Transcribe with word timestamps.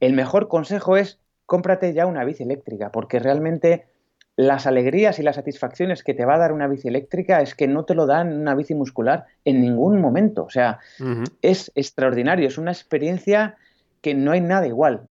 el 0.00 0.14
mejor 0.14 0.48
consejo 0.48 0.96
es 0.96 1.18
cómprate 1.46 1.92
ya 1.92 2.06
una 2.06 2.24
bici 2.24 2.42
eléctrica, 2.42 2.90
porque 2.90 3.18
realmente 3.18 3.86
las 4.36 4.66
alegrías 4.66 5.18
y 5.18 5.22
las 5.22 5.36
satisfacciones 5.36 6.02
que 6.02 6.14
te 6.14 6.24
va 6.24 6.36
a 6.36 6.38
dar 6.38 6.52
una 6.52 6.66
bici 6.66 6.88
eléctrica 6.88 7.40
es 7.42 7.54
que 7.54 7.68
no 7.68 7.84
te 7.84 7.94
lo 7.94 8.06
dan 8.06 8.40
una 8.40 8.54
bici 8.54 8.74
muscular 8.74 9.26
en 9.44 9.60
ningún 9.60 10.00
momento. 10.00 10.44
O 10.44 10.50
sea, 10.50 10.78
es 11.42 11.70
extraordinario, 11.74 12.48
es 12.48 12.56
una 12.56 12.72
experiencia 12.72 13.56
que 14.00 14.14
no 14.14 14.32
hay 14.32 14.40
nada 14.40 14.66
igual. 14.66 15.08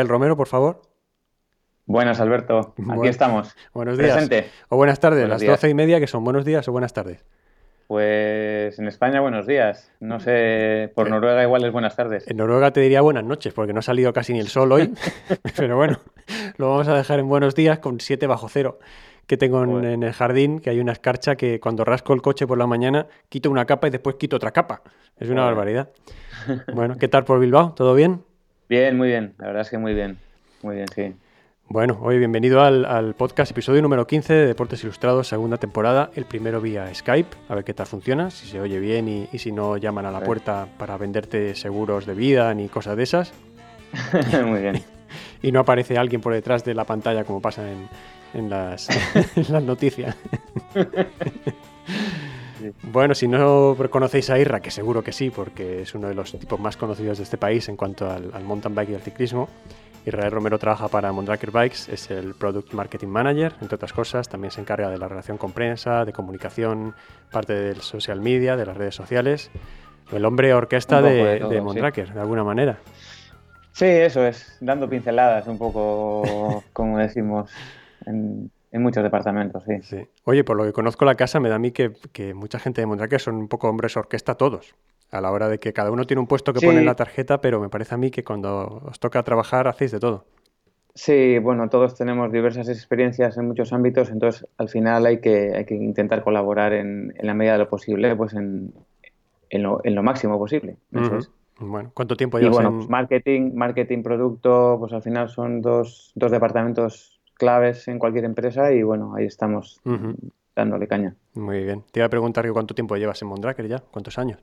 Israel 0.00 0.08
Romero, 0.08 0.36
por 0.36 0.46
favor. 0.46 0.80
Buenas, 1.84 2.20
Alberto. 2.20 2.74
Aquí 2.90 3.08
estamos. 3.08 3.54
Buenos 3.74 3.98
días. 3.98 4.30
O 4.70 4.76
buenas 4.76 4.98
tardes, 4.98 5.28
las 5.28 5.44
doce 5.44 5.68
y 5.68 5.74
media, 5.74 6.00
que 6.00 6.06
son 6.06 6.24
buenos 6.24 6.46
días 6.46 6.66
o 6.68 6.72
buenas 6.72 6.94
tardes. 6.94 7.22
Pues 7.86 8.78
en 8.78 8.86
España 8.86 9.20
buenos 9.20 9.46
días. 9.46 9.92
No 10.00 10.18
sé, 10.20 10.90
por 10.94 11.10
Noruega 11.10 11.42
igual 11.42 11.64
es 11.64 11.72
buenas 11.72 11.96
tardes. 11.96 12.26
En 12.28 12.38
Noruega 12.38 12.72
te 12.72 12.80
diría 12.80 13.02
buenas 13.02 13.24
noches, 13.24 13.52
porque 13.52 13.74
no 13.74 13.80
ha 13.80 13.82
salido 13.82 14.12
casi 14.14 14.32
ni 14.32 14.38
el 14.38 14.48
sol 14.48 14.72
hoy. 14.72 14.94
Pero 15.56 15.76
bueno, 15.76 15.98
lo 16.56 16.70
vamos 16.70 16.88
a 16.88 16.94
dejar 16.94 17.18
en 17.18 17.28
buenos 17.28 17.54
días 17.54 17.80
con 17.80 18.00
7 18.00 18.26
bajo 18.26 18.48
cero 18.48 18.78
que 19.26 19.36
tengo 19.36 19.62
en, 19.62 20.02
el 20.02 20.12
jardín, 20.12 20.58
que 20.58 20.70
hay 20.70 20.80
una 20.80 20.90
escarcha 20.90 21.36
que 21.36 21.60
cuando 21.60 21.84
rasco 21.84 22.14
el 22.14 22.22
coche 22.22 22.48
por 22.48 22.58
la 22.58 22.66
mañana 22.66 23.06
quito 23.28 23.48
una 23.48 23.64
capa 23.64 23.86
y 23.86 23.90
después 23.90 24.16
quito 24.16 24.34
otra 24.36 24.50
capa. 24.50 24.82
Es 25.18 25.28
una 25.28 25.44
barbaridad. 25.44 25.90
Bueno, 26.74 26.96
¿qué 26.98 27.06
tal 27.06 27.24
por 27.24 27.38
Bilbao? 27.38 27.72
¿Todo 27.74 27.94
bien? 27.94 28.24
Bien, 28.70 28.96
muy 28.96 29.08
bien. 29.08 29.34
La 29.38 29.48
verdad 29.48 29.62
es 29.62 29.70
que 29.70 29.78
muy 29.78 29.94
bien. 29.94 30.16
Muy 30.62 30.76
bien, 30.76 30.86
sí. 30.94 31.12
Bueno, 31.66 31.98
hoy 32.02 32.18
bienvenido 32.18 32.62
al, 32.62 33.16
podcast, 33.16 33.50
episodio 33.50 33.82
número 33.82 34.06
15 34.06 34.32
de 34.32 34.46
Deportes 34.46 34.84
Ilustrados, 34.84 35.26
segunda 35.26 35.56
temporada, 35.56 36.12
el 36.14 36.24
primero 36.24 36.60
vía 36.60 36.88
Skype, 36.94 37.36
a 37.48 37.56
ver 37.56 37.64
qué 37.64 37.74
tal 37.74 37.88
funciona, 37.88 38.30
si 38.30 38.46
se 38.46 38.60
oye 38.60 38.78
bien 38.78 39.08
y, 39.08 39.38
si 39.38 39.50
no 39.50 39.76
llaman 39.76 40.06
a 40.06 40.12
la 40.12 40.20
puerta 40.20 40.68
para 40.78 40.96
venderte 40.96 41.56
seguros 41.56 42.06
de 42.06 42.14
vida 42.14 42.54
ni 42.54 42.68
cosas 42.68 42.96
de 42.96 43.02
esas. 43.02 43.32
Muy 44.46 44.60
bien. 44.60 44.80
y 45.42 45.50
no 45.50 45.58
aparece 45.58 45.98
alguien 45.98 46.20
por 46.20 46.32
detrás 46.32 46.64
de 46.64 46.72
la 46.72 46.84
pantalla 46.84 47.24
como 47.24 47.42
pasa 47.42 47.64
en, 48.34 48.48
las, 48.48 48.88
en 49.36 49.52
las 49.52 49.64
noticias. 49.64 50.16
Bueno, 52.82 53.14
si 53.14 53.28
no 53.28 53.76
conocéis 53.90 54.30
a 54.30 54.38
Irra, 54.38 54.60
que 54.60 54.70
seguro 54.70 55.02
que 55.02 55.12
sí, 55.12 55.30
porque 55.30 55.82
es 55.82 55.94
uno 55.94 56.08
de 56.08 56.14
los 56.14 56.32
tipos 56.32 56.58
más 56.60 56.76
conocidos 56.76 57.18
de 57.18 57.24
este 57.24 57.38
país 57.38 57.68
en 57.68 57.76
cuanto 57.76 58.10
al, 58.10 58.44
mountain 58.44 58.74
bike 58.74 58.90
y 58.90 58.94
al 58.94 59.00
ciclismo, 59.00 59.48
Israel 60.06 60.30
Romero 60.30 60.58
trabaja 60.58 60.88
para 60.88 61.12
Mondraker 61.12 61.50
Bikes, 61.50 61.92
es 61.92 62.10
el 62.10 62.34
Product 62.34 62.72
Marketing 62.72 63.08
Manager, 63.08 63.54
entre 63.60 63.74
otras 63.74 63.92
cosas. 63.92 64.28
También 64.28 64.50
se 64.50 64.60
encarga 64.60 64.88
de 64.88 64.96
la 64.96 65.08
relación 65.08 65.36
con 65.36 65.52
prensa, 65.52 66.04
de 66.04 66.12
comunicación, 66.12 66.94
parte 67.30 67.52
del 67.54 67.82
social 67.82 68.20
media, 68.20 68.56
de 68.56 68.64
las 68.64 68.76
redes 68.76 68.94
sociales. 68.94 69.50
El 70.10 70.24
hombre 70.24 70.54
orquesta 70.54 71.02
de, 71.02 71.38
de, 71.38 71.60
Mondraker, 71.60 72.14
de 72.14 72.20
alguna 72.20 72.44
manera. 72.44 72.78
Sí, 73.72 73.84
eso 73.84 74.26
es, 74.26 74.56
dando 74.60 74.88
pinceladas 74.88 75.46
un 75.46 75.58
poco, 75.58 76.64
como 76.72 76.98
decimos, 76.98 77.50
en, 78.06 78.50
en 78.72 78.82
muchos 78.82 79.02
departamentos, 79.02 79.64
sí. 79.82 80.06
Oye, 80.24 80.44
por 80.44 80.56
lo 80.56 80.64
que 80.64 80.72
conozco 80.72 81.04
la 81.04 81.16
casa, 81.16 81.40
me 81.40 81.48
da 81.48 81.56
a 81.56 81.58
mí 81.58 81.72
que, 81.72 81.92
mucha 82.34 82.58
gente 82.58 82.80
de 82.80 82.86
Mondraker 82.86 83.20
son 83.20 83.36
un 83.36 83.48
poco 83.48 83.68
hombres 83.68 83.96
orquesta 83.96 84.36
todos. 84.36 84.74
A 85.10 85.20
la 85.20 85.32
hora 85.32 85.48
de 85.48 85.58
que 85.58 85.72
cada 85.72 85.90
uno 85.90 86.04
tiene 86.04 86.20
un 86.20 86.28
puesto 86.28 86.52
que 86.52 86.64
pone 86.64 86.78
en 86.78 86.86
la 86.86 86.94
tarjeta, 86.94 87.40
pero 87.40 87.60
me 87.60 87.68
parece 87.68 87.96
a 87.96 87.98
mí 87.98 88.12
que 88.12 88.22
cuando 88.22 88.80
os 88.84 89.00
toca 89.00 89.24
trabajar 89.24 89.66
hacéis 89.66 89.90
de 89.90 89.98
todo. 89.98 90.24
Sí, 90.94 91.38
bueno, 91.38 91.68
todos 91.68 91.96
tenemos 91.96 92.30
diversas 92.30 92.68
experiencias 92.68 93.36
en 93.36 93.48
muchos 93.48 93.72
ámbitos, 93.72 94.10
entonces 94.10 94.46
al 94.56 94.68
final 94.68 95.06
hay 95.06 95.20
que, 95.20 95.52
hay 95.54 95.64
que 95.64 95.74
intentar 95.74 96.22
colaborar 96.22 96.72
en, 96.72 97.14
la 97.20 97.34
medida 97.34 97.54
de 97.54 97.58
lo 97.58 97.68
posible, 97.68 98.14
pues 98.14 98.34
en, 98.34 98.72
lo, 99.50 100.02
máximo 100.02 100.38
posible. 100.38 100.76
Bueno, 101.58 101.90
¿cuánto 101.92 102.16
tiempo 102.16 102.38
llevas 102.38 102.52
y 102.52 102.56
bueno, 102.56 102.76
pues 102.76 102.88
marketing, 102.88 103.52
marketing, 103.54 104.02
producto, 104.02 104.76
pues 104.78 104.92
al 104.92 105.02
final 105.02 105.28
son 105.28 105.60
dos, 105.60 106.12
dos 106.14 106.30
departamentos 106.30 107.19
claves 107.40 107.88
en 107.88 107.98
cualquier 107.98 108.26
empresa 108.26 108.70
y 108.70 108.82
bueno, 108.82 109.14
ahí 109.16 109.24
estamos 109.24 109.80
dándole 110.54 110.86
caña. 110.86 111.16
Muy 111.34 111.64
bien. 111.64 111.82
Te 111.90 112.00
iba 112.00 112.06
a 112.06 112.10
preguntar 112.10 112.46
cuánto 112.52 112.74
tiempo 112.74 112.96
llevas 112.96 113.20
en 113.22 113.28
Mondraker 113.28 113.66
ya, 113.66 113.78
¿cuántos 113.90 114.18
años? 114.18 114.38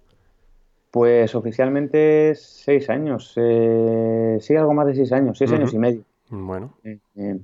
Pues 0.89 1.35
oficialmente 1.35 2.33
seis 2.33 2.89
años, 2.89 3.33
eh, 3.35 4.37
sí, 4.41 4.55
algo 4.55 4.73
más 4.73 4.87
de 4.87 4.95
seis 4.95 5.11
años, 5.11 5.37
seis 5.37 5.51
años 5.51 5.71
y 5.73 5.77
medio. 5.77 6.01
Bueno. 6.29 6.73
Eh, 6.83 6.97
eh, 7.17 7.39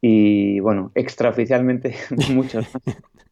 y 0.00 0.60
bueno, 0.60 0.92
extraoficialmente 0.94 1.96
muchos 2.32 2.64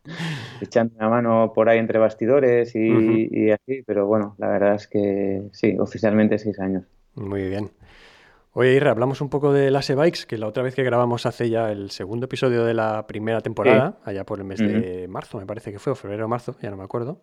echando 0.60 0.96
una 0.96 1.08
mano 1.08 1.52
por 1.54 1.68
ahí 1.68 1.78
entre 1.78 2.00
bastidores 2.00 2.74
y, 2.74 3.28
y, 3.30 3.50
así, 3.52 3.82
pero 3.86 4.06
bueno, 4.08 4.34
la 4.38 4.48
verdad 4.48 4.74
es 4.74 4.88
que 4.88 5.42
sí, 5.52 5.76
oficialmente 5.78 6.36
seis 6.38 6.58
años. 6.58 6.84
Muy 7.14 7.48
bien. 7.48 7.70
Oye, 8.56 8.74
Irra, 8.74 8.92
hablamos 8.92 9.20
un 9.20 9.28
poco 9.28 9.52
de 9.52 9.72
las 9.72 9.90
e-bikes, 9.90 10.26
que 10.28 10.38
la 10.38 10.46
otra 10.46 10.62
vez 10.62 10.76
que 10.76 10.84
grabamos 10.84 11.26
hace 11.26 11.50
ya 11.50 11.72
el 11.72 11.90
segundo 11.90 12.26
episodio 12.26 12.64
de 12.64 12.72
la 12.72 13.04
primera 13.04 13.40
temporada, 13.40 13.98
allá 14.04 14.24
por 14.24 14.38
el 14.38 14.44
mes 14.44 14.60
de 14.60 15.08
marzo, 15.08 15.38
me 15.38 15.46
parece 15.46 15.72
que 15.72 15.80
fue, 15.80 15.92
o 15.92 15.96
febrero 15.96 16.26
o 16.26 16.28
marzo, 16.28 16.56
ya 16.62 16.70
no 16.70 16.76
me 16.76 16.84
acuerdo. 16.84 17.20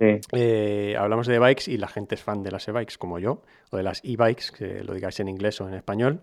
Sí. 0.00 0.20
Eh, 0.32 0.96
hablamos 0.98 1.28
de 1.28 1.36
e-bikes 1.36 1.70
y 1.70 1.78
la 1.78 1.86
gente 1.86 2.16
es 2.16 2.22
fan 2.24 2.42
de 2.42 2.50
las 2.50 2.66
e-bikes, 2.66 2.96
como 2.98 3.20
yo, 3.20 3.42
o 3.70 3.76
de 3.76 3.84
las 3.84 4.00
e-bikes, 4.02 4.50
que 4.50 4.82
lo 4.82 4.94
digáis 4.94 5.20
en 5.20 5.28
inglés 5.28 5.60
o 5.60 5.68
en 5.68 5.74
español. 5.74 6.22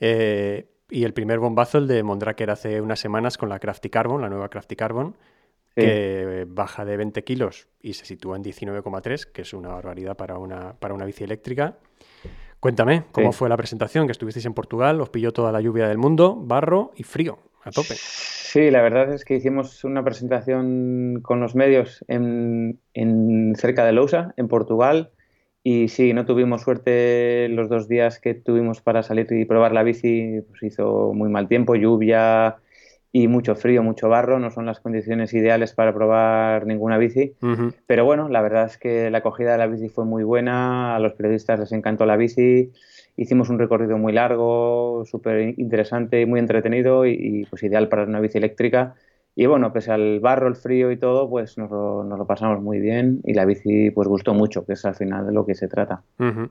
Eh, 0.00 0.70
y 0.88 1.04
el 1.04 1.12
primer 1.12 1.38
bombazo, 1.38 1.76
el 1.76 1.86
de 1.86 2.02
Mondraker 2.02 2.50
hace 2.50 2.80
unas 2.80 2.98
semanas 2.98 3.36
con 3.36 3.50
la 3.50 3.58
Crafty 3.58 3.90
Carbon, 3.90 4.22
la 4.22 4.30
nueva 4.30 4.48
Crafty 4.48 4.74
Carbon, 4.74 5.14
que 5.74 6.46
baja 6.48 6.86
de 6.86 6.96
20 6.96 7.22
kilos 7.24 7.68
y 7.82 7.92
se 7.92 8.06
sitúa 8.06 8.36
en 8.36 8.44
19,3, 8.44 9.26
que 9.26 9.42
es 9.42 9.52
una 9.52 9.68
barbaridad 9.68 10.16
para 10.16 10.38
una, 10.38 10.72
para 10.72 10.94
una 10.94 11.04
bici 11.04 11.24
eléctrica. 11.24 11.76
Cuéntame, 12.60 13.04
¿cómo 13.12 13.32
fue 13.32 13.48
la 13.48 13.56
presentación? 13.56 14.06
Que 14.06 14.12
estuvisteis 14.12 14.46
en 14.46 14.54
Portugal, 14.54 15.00
os 15.00 15.10
pilló 15.10 15.32
toda 15.32 15.52
la 15.52 15.60
lluvia 15.60 15.88
del 15.88 15.98
mundo, 15.98 16.36
barro 16.36 16.92
y 16.96 17.02
frío, 17.02 17.38
a 17.62 17.70
tope. 17.70 17.94
Sí, 17.96 18.70
la 18.70 18.80
verdad 18.80 19.12
es 19.12 19.24
que 19.24 19.34
hicimos 19.36 19.84
una 19.84 20.02
presentación 20.02 21.20
con 21.22 21.40
los 21.40 21.54
medios 21.54 22.04
en, 22.08 22.80
cerca 23.56 23.84
de 23.84 23.92
Lousa, 23.92 24.32
en 24.36 24.48
Portugal, 24.48 25.10
y 25.62 25.88
sí, 25.88 26.14
no 26.14 26.24
tuvimos 26.24 26.62
suerte 26.62 27.48
los 27.50 27.68
dos 27.68 27.88
días 27.88 28.20
que 28.20 28.34
tuvimos 28.34 28.80
para 28.80 29.02
salir 29.02 29.26
y 29.30 29.44
probar 29.44 29.72
la 29.72 29.82
bici, 29.82 30.40
pues 30.48 30.62
hizo 30.62 31.12
muy 31.12 31.28
mal 31.28 31.48
tiempo, 31.48 31.74
lluvia, 31.74 32.56
y 33.18 33.28
mucho 33.28 33.54
frío, 33.54 33.82
mucho 33.82 34.10
barro, 34.10 34.38
no 34.38 34.50
son 34.50 34.66
las 34.66 34.78
condiciones 34.80 35.32
ideales 35.32 35.72
para 35.72 35.94
probar 35.94 36.66
ninguna 36.66 36.98
bici, 36.98 37.32
pero 37.86 38.04
bueno, 38.04 38.28
la 38.28 38.42
verdad 38.42 38.66
es 38.66 38.76
que 38.76 39.10
la 39.10 39.18
acogida 39.18 39.52
de 39.52 39.58
la 39.58 39.66
bici 39.66 39.88
fue 39.88 40.04
muy 40.04 40.22
buena, 40.22 40.94
a 40.94 40.98
los 41.00 41.14
periodistas 41.14 41.58
les 41.58 41.72
encantó 41.72 42.04
la 42.04 42.18
bici, 42.18 42.72
hicimos 43.16 43.48
un 43.48 43.58
recorrido 43.58 43.96
muy 43.96 44.12
largo, 44.12 45.02
súper 45.06 45.54
interesante 45.58 46.20
y 46.20 46.26
muy 46.26 46.40
entretenido 46.40 47.06
y, 47.06 47.46
pues 47.48 47.62
ideal 47.62 47.88
para 47.88 48.04
una 48.04 48.20
bici 48.20 48.36
eléctrica 48.36 48.96
y 49.38 49.44
bueno, 49.44 49.70
pese 49.70 49.92
al 49.92 50.18
barro, 50.18 50.48
el 50.48 50.56
frío 50.56 50.90
y 50.90 50.96
todo, 50.96 51.28
pues 51.28 51.58
nos 51.58 51.70
lo, 51.70 52.26
pasamos 52.26 52.62
muy 52.62 52.80
bien 52.80 53.20
y 53.22 53.34
la 53.34 53.44
bici 53.44 53.90
pues 53.90 54.08
gustó 54.08 54.32
mucho, 54.32 54.64
que 54.64 54.72
es 54.72 54.84
al 54.86 54.94
final 54.94 55.26
de 55.26 55.32
lo 55.32 55.44
que 55.44 55.54
se 55.54 55.68
trata. 55.68 56.02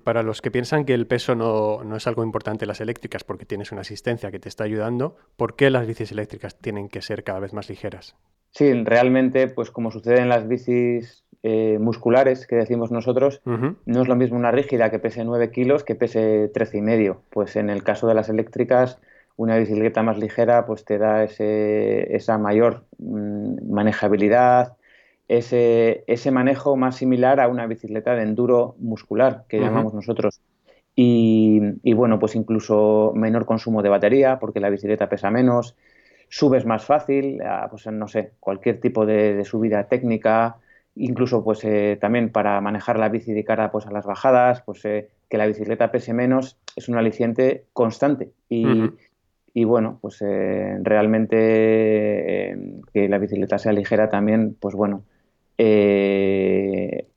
Para 0.04 0.22
los 0.22 0.40
que 0.40 0.52
piensan 0.52 0.86
que 0.86 0.94
el 0.94 1.08
peso 1.08 1.34
no, 1.34 1.82
es 1.98 2.06
algo 2.06 2.24
importante 2.24 2.66
en 2.66 2.68
las 2.68 2.82
eléctricas 2.82 3.24
porque 3.24 3.46
tienes 3.46 3.72
una 3.72 3.82
asistencia 3.82 4.30
que 4.30 4.38
te 4.38 4.50
está 4.50 4.66
ayudando, 4.66 5.18
¿por 5.36 5.56
qué 5.56 5.72
las 5.72 5.88
bicis 5.88 6.12
eléctricas 6.12 6.60
tienen 6.60 6.88
que 6.88 7.02
ser 7.02 7.24
cada 7.24 7.40
vez 7.40 7.54
más 7.54 7.70
ligeras? 7.70 8.16
Sí, 8.52 8.72
realmente, 8.84 9.48
pues 9.48 9.72
como 9.72 9.90
sucede 9.90 10.20
en 10.20 10.30
las 10.30 10.48
bicis 10.48 11.26
eh, 11.42 11.80
musculares 11.80 12.46
que 12.46 12.56
decimos 12.56 12.92
nosotros, 12.92 13.42
no 13.46 14.02
es 14.02 14.08
lo 14.08 14.16
mismo 14.16 14.38
una 14.38 14.52
rígida 14.52 14.92
que 14.92 15.00
pese 15.00 15.26
9 15.26 15.50
kilos 15.50 15.84
que 15.84 15.96
pese 15.96 16.52
13 16.54 16.78
y 16.78 16.82
medio. 16.82 17.24
Pues 17.32 17.56
en 17.56 17.72
el 17.72 17.82
caso 17.82 18.06
de 18.08 18.14
las 18.14 18.30
eléctricas 18.30 19.00
una 19.38 19.58
bicicleta 19.58 20.04
más 20.04 20.18
ligera 20.18 20.66
pues 20.66 20.86
te 20.86 20.98
da 20.98 21.24
ese, 21.24 22.16
esa 22.16 22.38
mayor 22.38 22.86
mm, 22.98 23.72
manejabilidad, 23.72 24.78
ese, 25.28 26.04
ese, 26.08 26.32
manejo 26.32 26.76
más 26.76 26.98
similar 26.98 27.40
a 27.40 27.48
una 27.48 27.66
bicicleta 27.66 28.16
de 28.16 28.24
enduro 28.24 28.76
muscular 28.80 29.46
que 29.50 29.60
llamamos 29.60 29.94
nosotros. 29.94 30.42
Y, 30.96 31.94
bueno, 31.94 32.20
pues 32.20 32.36
incluso 32.36 33.12
menor 33.16 33.46
consumo 33.46 33.82
de 33.82 33.90
batería 33.90 34.40
porque 34.40 34.62
la 34.62 34.70
bicicleta 34.70 35.10
pesa 35.10 35.30
menos. 35.30 35.76
subes 36.30 36.66
más 36.66 36.86
fácil, 36.86 37.42
pues 37.70 37.86
no 37.88 38.08
sé, 38.08 38.32
cualquier 38.40 38.80
tipo 38.80 39.06
de, 39.06 39.44
subida 39.46 39.88
técnica, 39.88 40.58
incluso 40.96 41.44
pues 41.44 41.64
eh, 41.66 41.98
también 42.00 42.32
para 42.32 42.62
manejar 42.62 42.98
la 42.98 43.10
bici 43.10 43.34
de 43.34 43.44
cara 43.44 43.72
pues 43.72 43.86
a 43.86 43.92
las 43.92 44.06
bajadas, 44.06 44.62
pues 44.62 44.86
eh, 44.86 45.10
que 45.30 45.38
la 45.38 45.48
bicicleta 45.48 45.92
pese 45.92 46.14
menos 46.14 46.58
es 46.76 46.88
un 46.88 46.98
aliciente 46.98 47.66
constante 47.74 48.32
y, 48.50 48.66
y 49.56 49.64
bueno, 49.64 49.98
pues 50.02 50.22
eh, 50.22 50.78
realmente 50.84 52.56
que 52.94 53.10
la 53.10 53.18
bicicleta 53.18 53.58
sea 53.58 53.74
ligera 53.74 54.10
también, 54.10 54.56
pues 54.60 54.76
bueno, 54.76 55.04
el 55.58 57.08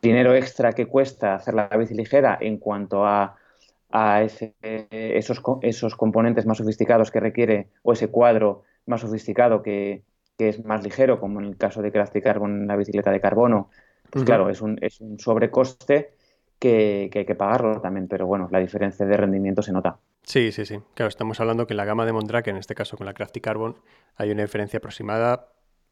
dinero 0.00 0.34
extra 0.34 0.72
que 0.72 0.86
cuesta 0.86 1.34
hacer 1.34 1.54
la 1.54 1.68
bici 1.68 1.94
ligera 1.94 2.38
en 2.40 2.56
cuanto 2.56 3.04
a 3.04 3.36
a 3.90 4.22
esos, 4.22 5.42
esos 5.62 5.96
componentes 5.96 6.46
más 6.46 6.58
sofisticados 6.58 7.10
que 7.10 7.20
requiere 7.20 7.68
o 7.82 7.92
ese 7.92 8.08
cuadro 8.08 8.62
más 8.86 9.00
sofisticado 9.00 9.62
que, 9.62 10.02
es 10.38 10.64
más 10.64 10.82
ligero, 10.82 11.20
como 11.20 11.40
en 11.40 11.46
el 11.46 11.56
caso 11.58 11.82
de 11.82 11.92
Crafty 11.92 12.22
Carbon, 12.22 12.66
la 12.66 12.76
bicicleta 12.76 13.10
de 13.10 13.20
carbono, 13.20 13.68
pues 14.08 14.24
claro, 14.24 14.48
es 14.48 14.62
un, 14.62 14.78
es 14.80 15.00
un 15.02 15.18
sobrecoste 15.18 16.14
que, 16.58 17.10
hay 17.14 17.26
que 17.26 17.34
pagarlo 17.34 17.80
también, 17.82 18.08
pero 18.08 18.26
bueno, 18.26 18.48
la 18.50 18.58
diferencia 18.58 19.04
de 19.04 19.16
rendimiento 19.18 19.60
se 19.60 19.72
nota. 19.72 19.98
Sí, 20.22 20.52
sí, 20.52 20.64
sí. 20.64 20.78
Claro, 20.94 21.08
estamos 21.08 21.40
hablando 21.40 21.66
que 21.66 21.74
la 21.74 21.84
gama 21.84 22.06
de 22.06 22.12
Mondrake, 22.12 22.50
en 22.50 22.56
este 22.56 22.74
caso 22.74 22.96
con 22.96 23.06
la 23.06 23.14
Crafty 23.14 23.40
Carbon, 23.40 23.76
hay 24.16 24.30
una 24.30 24.42
diferencia 24.42 24.78
aproximada 24.78 25.48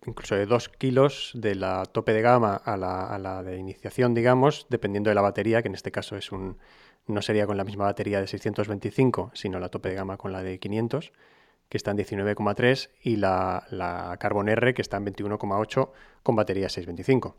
incluso 0.07 0.37
de 0.37 0.47
2 0.47 0.69
kilos 0.69 1.33
de 1.35 1.55
la 1.55 1.85
tope 1.85 2.13
de 2.13 2.23
gama 2.23 2.55
a 2.55 2.77
la, 2.77 3.07
a 3.07 3.19
la 3.19 3.43
de 3.43 3.57
iniciación, 3.57 4.15
digamos, 4.15 4.67
dependiendo 4.71 5.11
de 5.11 5.15
la 5.15 5.23
batería, 5.23 5.63
que 5.63 5.69
en 5.69 5.75
este 5.75 5.91
caso 5.91 6.17
es 6.17 6.31
un, 6.31 6.59
no 7.07 7.23
sería 7.23 7.47
con 7.47 7.57
la 7.57 7.65
misma 7.65 7.85
batería 7.85 8.21
de 8.21 8.27
625, 8.27 9.33
sino 9.35 9.59
la 9.59 9.71
tope 9.71 9.89
de 9.89 9.97
gama 9.97 10.17
con 10.17 10.33
la 10.33 10.43
de 10.43 10.59
500, 10.59 11.13
que 11.69 11.77
está 11.77 11.91
en 11.91 11.99
19,3, 11.99 12.91
y 13.03 13.17
la, 13.17 13.67
la 13.71 14.17
Carbon 14.19 14.49
R, 14.49 14.73
que 14.75 14.83
está 14.83 14.99
en 14.99 15.07
21,8 15.07 15.91
con 16.23 16.37
batería 16.37 16.69
625. 16.69 17.37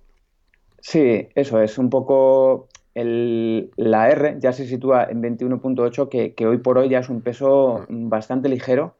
Sí, 0.81 1.29
eso 1.35 1.61
es 1.61 1.77
un 1.77 1.89
poco 1.89 2.67
la 3.03 4.09
R 4.09 4.37
ya 4.39 4.53
se 4.53 4.65
sitúa 4.65 5.05
en 5.09 5.21
21.8, 5.21 6.09
que, 6.09 6.33
que, 6.33 6.47
hoy 6.47 6.57
por 6.57 6.77
hoy 6.77 6.89
ya 6.89 6.99
es 6.99 7.09
un 7.09 7.21
peso 7.21 7.85
bastante 7.89 8.49
ligero 8.49 8.95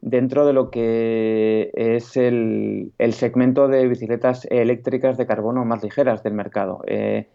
dentro 0.00 0.46
de 0.46 0.52
lo 0.52 0.70
que 0.70 1.70
es 1.74 2.16
el, 2.16 2.92
segmento 3.12 3.68
de 3.68 3.88
bicicletas 3.88 4.46
eléctricas 4.50 5.16
de 5.16 5.26
carbono 5.26 5.64
más 5.64 5.82
ligeras 5.82 6.22
del 6.22 6.34
mercado. 6.34 6.82
Eh, 6.86 7.28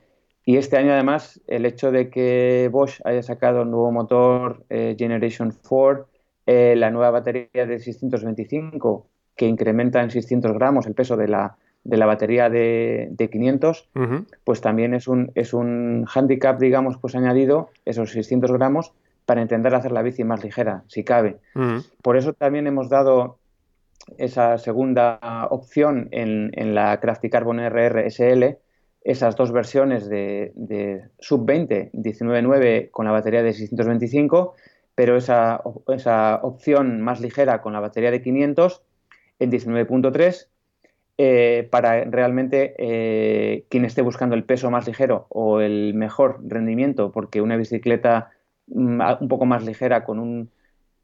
y 0.45 0.57
este 0.57 0.77
año, 0.77 0.94
además, 0.94 1.41
el 1.47 1.65
hecho 1.65 1.91
de 1.91 2.09
que 2.09 2.69
Bosch 2.71 3.01
haya 3.03 3.23
sacado 3.23 3.63
un 3.63 3.71
nuevo 3.71 3.91
motor 3.91 4.63
eh, 4.69 4.95
Generation 4.97 5.53
4, 5.67 6.07
eh, 6.45 6.75
la 6.75 6.91
nueva 6.91 7.11
batería 7.11 7.65
de 7.65 7.79
625, 7.79 9.07
que 9.35 9.47
incrementa 9.47 10.01
en 10.01 10.11
600 10.11 10.53
gramos 10.53 10.85
el 10.88 10.94
peso 10.94 11.17
de 11.17 11.27
la, 11.27 11.57
de 11.84 11.98
la 11.98 12.06
batería 12.06 12.50
de, 12.50 13.30
500, 13.31 13.90
pues 14.44 14.62
también 14.62 14.94
es 14.94 15.08
un, 15.08 15.31
es 15.36 15.54
un 15.54 16.06
handicap, 16.14 16.60
digamos, 16.60 16.98
pues 16.98 17.16
añadido, 17.16 17.70
esos 17.86 18.12
600 18.12 18.52
gramos, 18.52 18.94
para 19.26 19.42
intentar 19.42 19.76
hacer 19.76 19.92
la 19.92 20.02
bici 20.02 20.24
más 20.24 20.44
ligera, 20.44 20.84
si 20.88 21.04
cabe. 21.04 21.38
Por 22.02 22.18
eso 22.18 22.34
también 22.34 22.68
hemos 22.68 22.90
dado 22.90 23.38
esa 24.18 24.58
segunda 24.58 25.20
opción 25.50 26.10
en, 26.12 26.52
en 26.54 26.74
la 26.74 27.00
Crafty 27.00 27.30
Carbon 27.30 27.60
RR 27.60 28.10
SL, 28.10 28.58
esas 29.04 29.36
dos 29.36 29.52
versiones 29.52 30.10
de, 30.10 31.04
sub 31.20 31.46
20, 31.46 31.92
19.9 31.94 32.92
con 32.92 33.06
la 33.06 33.12
batería 33.12 33.44
de 33.44 33.54
625, 33.54 34.56
pero 34.96 35.16
esa, 35.16 35.62
esa, 35.88 36.40
opción 36.44 37.02
más 37.02 37.22
ligera 37.22 37.62
con 37.62 37.74
la 37.74 37.80
batería 37.80 38.12
de 38.12 38.22
500 38.22 38.81
en 39.40 39.52
19.3 39.52 40.48
eh, 41.21 41.68
para 41.69 42.06
realmente 42.06 42.75
eh, 42.77 43.66
quien 43.68 43.83
esté 43.83 44.01
buscando 44.01 44.36
el 44.36 44.45
peso 44.45 44.71
más 44.71 44.88
ligero 44.88 45.25
o 45.27 45.60
el 45.60 45.94
mejor 45.94 46.39
rendimiento, 46.48 47.12
porque 47.12 47.42
una 47.42 47.57
bicicleta 47.57 48.30
mm, 48.68 49.01
un 49.19 49.27
poco 49.27 49.45
más 49.45 49.66
ligera 49.66 50.06
con 50.06 50.50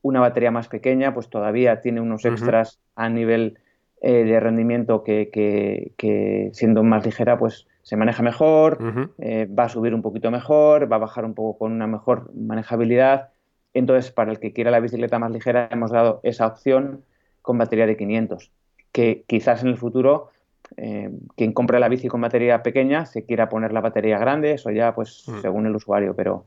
una 0.02 0.20
batería 0.22 0.52
más 0.52 0.70
pequeña, 0.70 1.14
pues 1.14 1.28
todavía 1.30 1.82
tiene 1.82 2.00
unos 2.00 2.24
extras 2.24 2.80
a 2.96 3.10
nivel 3.10 3.60
eh, 4.02 4.24
de 4.24 4.40
rendimiento 4.40 5.04
que, 5.04 5.30
que, 5.98 6.50
siendo 6.54 6.82
más 6.82 7.06
ligera, 7.06 7.38
pues 7.38 7.68
se 7.82 7.98
maneja 7.98 8.24
mejor, 8.24 8.80
va 9.20 9.64
a 9.66 9.70
subir 9.70 9.94
un 9.94 10.02
poquito 10.02 10.32
mejor, 10.32 10.90
va 10.90 10.96
a 10.96 11.00
bajar 11.00 11.26
un 11.26 11.34
poco 11.34 11.58
con 11.58 11.74
una 11.74 11.88
mejor 11.88 12.34
manejabilidad. 12.34 13.32
Entonces, 13.74 14.14
para 14.14 14.32
el 14.32 14.40
que 14.40 14.54
quiera 14.54 14.72
la 14.72 14.80
bicicleta 14.80 15.20
más 15.20 15.32
ligera, 15.32 15.68
hemos 15.72 15.92
dado 15.92 16.22
esa 16.24 16.48
opción 16.48 17.04
con 17.42 17.58
batería 17.58 17.86
de 17.86 17.98
500, 17.98 18.50
que 18.96 19.26
quizás 19.28 19.62
en 19.62 19.68
el 19.68 19.78
futuro 19.78 20.30
eh, 20.78 21.10
quien 21.36 21.52
compre 21.52 21.82
la 21.82 21.90
bici 21.90 22.08
con 22.08 22.22
batería 22.22 22.64
pequeña 22.64 23.06
se 23.06 23.26
quiera 23.26 23.50
poner 23.50 23.74
la 23.74 23.82
batería 23.82 24.18
grande, 24.18 24.54
eso 24.54 24.72
ya 24.72 24.96
pues 24.96 25.26
mm. 25.28 25.42
según 25.42 25.66
el 25.66 25.76
usuario, 25.76 26.16
pero 26.16 26.46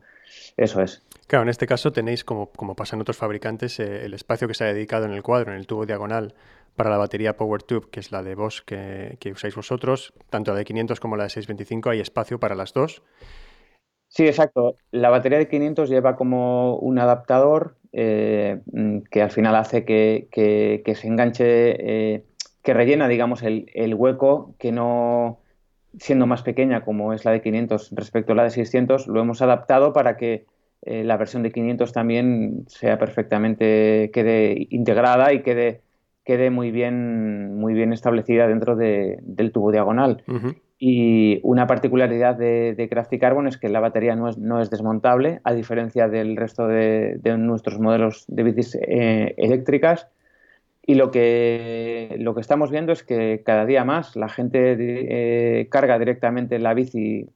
eso 0.57 0.81
es. 0.81 1.05
Claro, 1.27 1.43
en 1.43 1.49
este 1.49 1.67
caso 1.67 1.91
tenéis, 1.91 2.23
como, 2.23 2.47
como 2.47 2.75
pasa 2.75 2.95
en 2.95 3.03
otros 3.03 3.17
fabricantes, 3.17 3.79
eh, 3.79 4.03
el 4.03 4.15
espacio 4.15 4.47
que 4.47 4.55
se 4.55 4.63
ha 4.63 4.73
dedicado 4.73 5.05
en 5.05 5.11
el 5.11 5.21
cuadro, 5.21 5.51
en 5.51 5.59
el 5.59 5.67
tubo 5.67 5.85
diagonal, 5.85 6.33
para 6.75 6.89
la 6.89 6.97
batería 6.97 7.37
PowerTube, 7.37 7.91
que 7.91 7.99
es 7.99 8.11
la 8.11 8.23
de 8.23 8.33
Bosch 8.33 8.63
que, 8.65 9.31
usáis 9.31 9.55
vosotros, 9.55 10.11
tanto 10.31 10.53
la 10.53 10.57
de 10.57 10.65
500 10.65 10.99
como 10.99 11.17
la 11.17 11.25
de 11.25 11.29
625, 11.29 11.91
hay 11.91 11.99
espacio 11.99 12.39
para 12.39 12.55
las 12.55 12.73
dos. 12.73 13.03
Sí, 14.07 14.25
exacto. 14.25 14.75
La 14.89 15.11
batería 15.11 15.37
de 15.37 15.47
500 15.47 15.87
lleva 15.87 16.15
como 16.15 16.77
un 16.77 16.97
adaptador 16.97 17.75
eh, 17.91 18.61
que 19.11 19.21
al 19.21 19.29
final 19.29 19.55
hace 19.55 19.85
que, 19.85 20.29
se 20.95 21.07
enganche, 21.07 21.45
eh, 22.15 22.23
que 22.63 22.73
rellena, 22.73 23.07
digamos, 23.07 23.43
el, 23.43 23.95
hueco 23.95 24.55
que 24.57 24.71
no, 24.71 25.39
siendo 25.97 26.27
más 26.27 26.43
pequeña 26.43 26.83
como 26.83 27.13
es 27.13 27.25
la 27.25 27.31
de 27.31 27.41
500 27.41 27.91
respecto 27.91 28.33
a 28.33 28.35
la 28.35 28.43
de 28.43 28.49
600, 28.51 29.07
lo 29.07 29.21
hemos 29.21 29.41
adaptado 29.41 29.93
para 29.93 30.17
que 30.17 30.45
eh, 30.81 31.03
la 31.03 31.17
versión 31.17 31.43
de 31.43 31.51
500 31.51 31.91
también 31.93 32.65
sea 32.67 32.97
perfectamente, 32.97 34.11
quede 34.13 34.67
integrada 34.69 35.33
y 35.33 35.41
quede 35.41 35.81
quede 36.29 36.51
muy 36.51 36.69
bien, 36.69 37.55
muy 37.55 37.73
bien 37.73 37.91
establecida 37.91 38.47
dentro 38.47 38.75
del 38.75 39.51
tubo 39.51 39.71
diagonal. 39.71 40.23
Y 40.77 41.39
una 41.41 41.65
particularidad 41.65 42.35
de, 42.35 42.75
de, 42.75 42.87
Crafty 42.87 43.17
Carbon 43.17 43.47
es 43.47 43.57
que 43.57 43.67
la 43.67 43.79
batería 43.79 44.15
no 44.15 44.29
es, 44.29 44.37
no 44.37 44.61
es 44.61 44.69
desmontable, 44.69 45.41
a 45.43 45.55
diferencia 45.55 46.07
del 46.07 46.37
resto 46.37 46.67
de, 46.67 47.19
nuestros 47.35 47.79
modelos 47.79 48.25
de 48.27 48.43
bicis 48.43 48.75
eh, 48.75 49.33
eléctricas. 49.37 50.07
Y 50.89 50.95
lo 50.95 51.11
que, 51.11 52.15
lo 52.17 52.33
que 52.33 52.41
estamos 52.41 52.71
viendo 52.71 52.91
es 52.91 53.03
que 53.03 53.43
cada 53.45 53.67
día 53.67 53.85
más 53.85 54.15
la 54.15 54.27
gente 54.27 54.75
eh, 54.79 55.67
carga 55.69 55.99
directamente 55.99 56.57
la 56.57 56.73
bici 56.73 57.27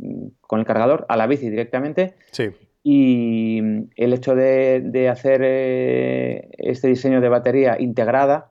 con 0.41 0.59
el 0.59 0.65
cargador, 0.65 1.05
a 1.07 1.17
la 1.17 1.27
bici 1.27 1.51
directamente. 1.51 2.15
Sí. 2.31 2.49
Y 2.81 3.59
el 3.95 4.13
hecho 4.13 4.33
de, 4.33 5.07
hacer 5.07 5.41
eh, 5.43 6.49
este 6.57 6.87
diseño 6.87 7.21
de 7.21 7.29
batería 7.29 7.79
integrada 7.79 8.49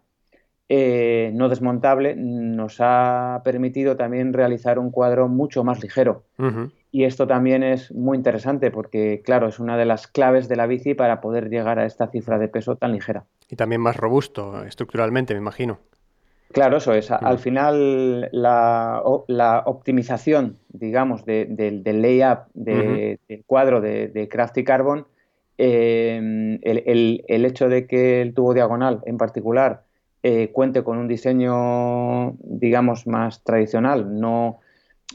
eh, 0.69 1.33
no 1.35 1.49
desmontable 1.49 2.15
nos 2.15 2.77
ha 2.79 3.43
permitido 3.43 3.97
también 3.97 4.33
realizar 4.33 4.79
un 4.79 4.93
cuadro 4.93 5.27
mucho 5.27 5.65
más 5.65 5.83
ligero. 5.83 6.23
Y 6.93 7.05
esto 7.05 7.27
también 7.27 7.65
es 7.65 7.91
muy 7.91 8.17
interesante 8.17 8.71
porque, 8.71 9.21
claro, 9.25 9.49
es 9.49 9.59
una 9.59 9.77
de 9.77 9.85
las 9.85 10.07
claves 10.07 10.47
de 10.47 10.55
la 10.55 10.69
bici 10.69 10.95
para 10.95 11.21
poder 11.21 11.50
llegar 11.50 11.81
a 11.81 11.87
esta 11.87 12.07
cifra 12.07 12.38
de 12.38 12.47
peso 12.47 12.77
tan 12.77 12.93
ligera. 12.93 13.25
Y 13.53 13.57
también 13.57 13.83
más 13.83 13.99
robusto 13.99 14.65
estructuralmente, 14.65 15.35
me 15.35 15.41
imagino. 15.41 15.79
Claro, 16.53 16.79
eso 16.79 16.95
es. 16.95 17.11
Al 17.11 17.39
final, 17.39 18.31
la, 18.33 19.03
optimización, 19.67 20.57
digamos, 20.71 21.27
del 21.27 21.83
layup 21.85 22.47
del 22.55 23.19
cuadro 23.47 23.83
de, 23.83 24.09
de 24.09 24.27
Crafty 24.29 24.65
Carbon, 24.65 25.07
eh, 25.59 26.59
el, 26.63 27.45
hecho 27.45 27.69
de 27.69 27.87
que 27.87 28.23
el 28.23 28.33
tubo 28.33 28.55
diagonal 28.55 29.03
en 29.05 29.19
particular 29.19 29.85
eh, 30.23 30.51
cuente 30.51 30.83
con 30.83 30.97
un 30.97 31.09
diseño, 31.09 32.33
digamos, 32.39 33.07
más 33.07 33.45
tradicional, 33.45 34.19
no 34.19 34.61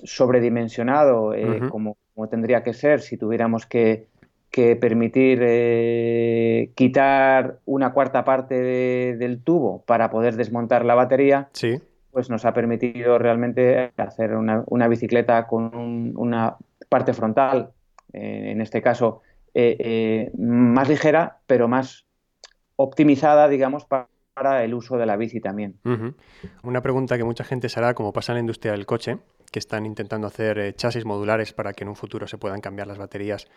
sobredimensionado 0.04 1.34
eh, 1.34 1.62
como, 1.70 1.98
tendría 2.30 2.62
que 2.62 2.74
ser 2.74 3.02
si 3.02 3.18
tuviéramos 3.18 3.66
que, 3.66 4.10
permitir 4.52 5.40
eh, 5.42 6.72
quitar 6.76 7.60
una 7.66 7.94
cuarta 7.94 8.24
parte 8.24 9.16
del 9.16 9.42
tubo 9.44 9.84
para 9.86 10.10
poder 10.10 10.36
desmontar 10.36 10.84
la 10.84 10.96
batería, 10.96 11.50
sí. 11.54 11.80
pues 12.12 12.30
nos 12.30 12.44
ha 12.46 12.54
permitido 12.54 13.20
realmente 13.20 13.92
hacer 13.98 14.36
una, 14.36 14.88
bicicleta 14.88 15.46
con 15.46 16.14
una 16.18 16.58
parte 16.90 17.14
frontal, 17.14 17.72
en 18.14 18.62
este 18.62 18.82
caso, 18.82 19.22
más 20.38 20.90
ligera, 20.90 21.38
pero 21.46 21.68
más 21.68 22.06
optimizada, 22.78 23.48
digamos, 23.48 23.86
para 23.86 24.08
para 24.38 24.64
el 24.64 24.74
uso 24.76 24.98
de 24.98 25.06
la 25.08 25.18
bici 25.18 25.40
también. 25.40 25.80
Una 26.62 26.82
pregunta 26.82 27.18
que 27.18 27.24
mucha 27.24 27.44
gente 27.44 27.70
se 27.70 27.80
hará, 27.80 27.96
como 27.96 28.14
pasa 28.14 28.34
en 28.34 28.36
la 28.36 28.40
industria 28.42 28.74
del 28.74 28.86
coche, 28.86 29.18
que 29.52 29.60
están 29.60 29.86
intentando 29.86 30.28
hacer 30.28 30.60
eh, 30.60 30.74
chasis 30.74 31.06
modulares 31.06 31.54
para 31.54 31.74
que 31.74 31.84
en 31.84 31.90
un 31.90 31.96
futuro 31.96 32.28
se 32.28 32.38
puedan 32.38 32.60
cambiar 32.60 32.88
las 32.88 32.98
baterías, 32.98 33.48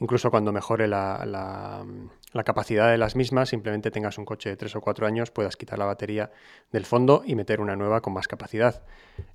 incluso 0.00 0.30
cuando 0.30 0.52
mejore 0.52 0.88
la, 0.88 1.24
la, 1.26 2.44
capacidad 2.44 2.90
de 2.90 2.98
las 2.98 3.14
mismas, 3.16 3.50
simplemente 3.50 3.90
tengas 3.90 4.18
un 4.18 4.24
coche 4.24 4.50
de 4.50 4.56
3 4.56 4.76
o 4.76 4.80
4 4.80 5.06
años, 5.06 5.30
puedas 5.30 5.56
quitar 5.56 5.78
la 5.78 5.84
batería 5.84 6.30
del 6.72 6.84
fondo 6.84 7.22
y 7.24 7.34
meter 7.34 7.60
una 7.60 7.76
nueva 7.76 8.00
con 8.00 8.12
más 8.12 8.26
capacidad. 8.26 8.82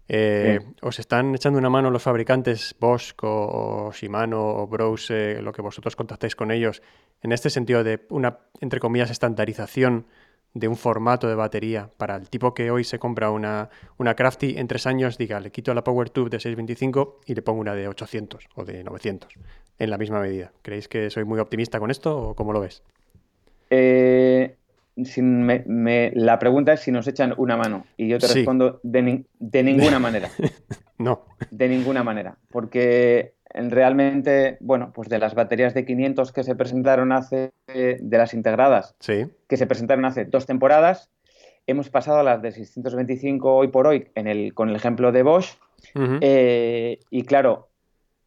Eh, 0.08 0.60
¿Os 0.82 1.00
están 1.00 1.34
echando 1.36 1.60
una 1.60 1.70
mano 1.70 1.90
los 1.92 2.04
fabricantes 2.04 2.76
Bosch 2.80 3.14
o, 3.24 3.92
Shimano 3.94 4.42
o 4.42 4.68
Brose, 4.68 5.42
lo 5.42 5.52
que 5.52 5.62
vosotros 5.62 5.96
contactáis 5.96 6.36
con 6.36 6.52
ellos, 6.52 6.82
en 7.22 7.32
este 7.32 7.50
sentido 7.50 7.84
de 7.84 8.06
una, 8.10 8.40
entre 8.62 8.80
comillas, 8.80 9.12
estandarización? 9.12 10.08
De 10.54 10.68
un 10.68 10.76
formato 10.76 11.28
de 11.28 11.36
batería 11.36 11.90
para 11.98 12.16
el 12.16 12.30
tipo 12.30 12.54
que 12.54 12.72
hoy 12.72 12.84
se 12.84 13.00
compra 13.00 13.30
una, 13.30 13.70
una 13.98 14.16
Crafty 14.16 14.56
en 14.58 14.68
tres 14.68 14.88
años, 14.88 15.18
diga, 15.18 15.40
le 15.40 15.52
quito 15.52 15.74
la 15.74 15.84
Power 15.84 16.10
Tube 16.10 16.30
de 16.30 16.40
625 16.40 17.22
y 17.26 17.36
le 17.36 17.42
pongo 17.42 17.62
una 17.62 17.76
de 17.76 17.88
800 17.88 18.50
o 18.56 18.66
de 18.66 18.84
900 18.84 19.32
en 19.78 19.90
la 19.90 19.98
misma 19.98 20.20
medida. 20.20 20.52
¿Creéis 20.62 20.88
que 20.88 21.10
soy 21.10 21.24
muy 21.24 21.40
optimista 21.40 21.80
con 21.80 21.92
esto 21.92 22.18
o 22.18 22.36
cómo 22.36 22.54
lo 22.54 22.62
ves? 22.62 22.84
Eh, 23.70 24.56
la 24.96 26.40
pregunta 26.40 26.74
es 26.74 26.82
si 26.82 26.92
nos 26.92 27.08
echan 27.08 27.34
una 27.38 27.56
mano 27.56 27.86
y 27.96 28.10
yo 28.10 28.20
te 28.20 28.28
respondo 28.28 28.80
de, 28.84 29.26
de 29.40 29.64
ninguna 29.64 30.00
manera. 30.00 30.30
no. 30.98 31.26
De 31.52 31.70
ninguna 31.70 32.04
manera, 32.04 32.38
porque 32.50 33.36
realmente, 33.54 34.58
bueno, 34.60 34.92
pues 34.94 35.10
de 35.10 35.20
las 35.20 35.36
baterías 35.36 35.74
de 35.74 35.86
500 35.86 36.32
que 36.32 36.44
se 36.44 36.56
presentaron 36.56 37.12
hace, 37.12 37.52
de 37.68 38.18
las 38.18 38.34
integradas, 38.34 38.96
que 39.48 39.58
se 39.58 39.68
presentaron 39.68 40.06
hace 40.06 40.26
dos 40.26 40.46
temporadas, 40.46 41.10
hemos 41.68 41.90
pasado 41.90 42.20
a 42.20 42.24
las 42.24 42.42
de 42.42 42.52
625 42.52 43.56
hoy 43.56 43.68
por 43.68 43.88
hoy 43.88 44.08
en 44.16 44.28
el, 44.28 44.54
con 44.54 44.70
el 44.70 44.76
ejemplo 44.76 45.12
de 45.12 45.24
Bosch. 45.24 45.58
Eh, 46.22 47.00
y 47.10 47.24
claro, 47.24 47.70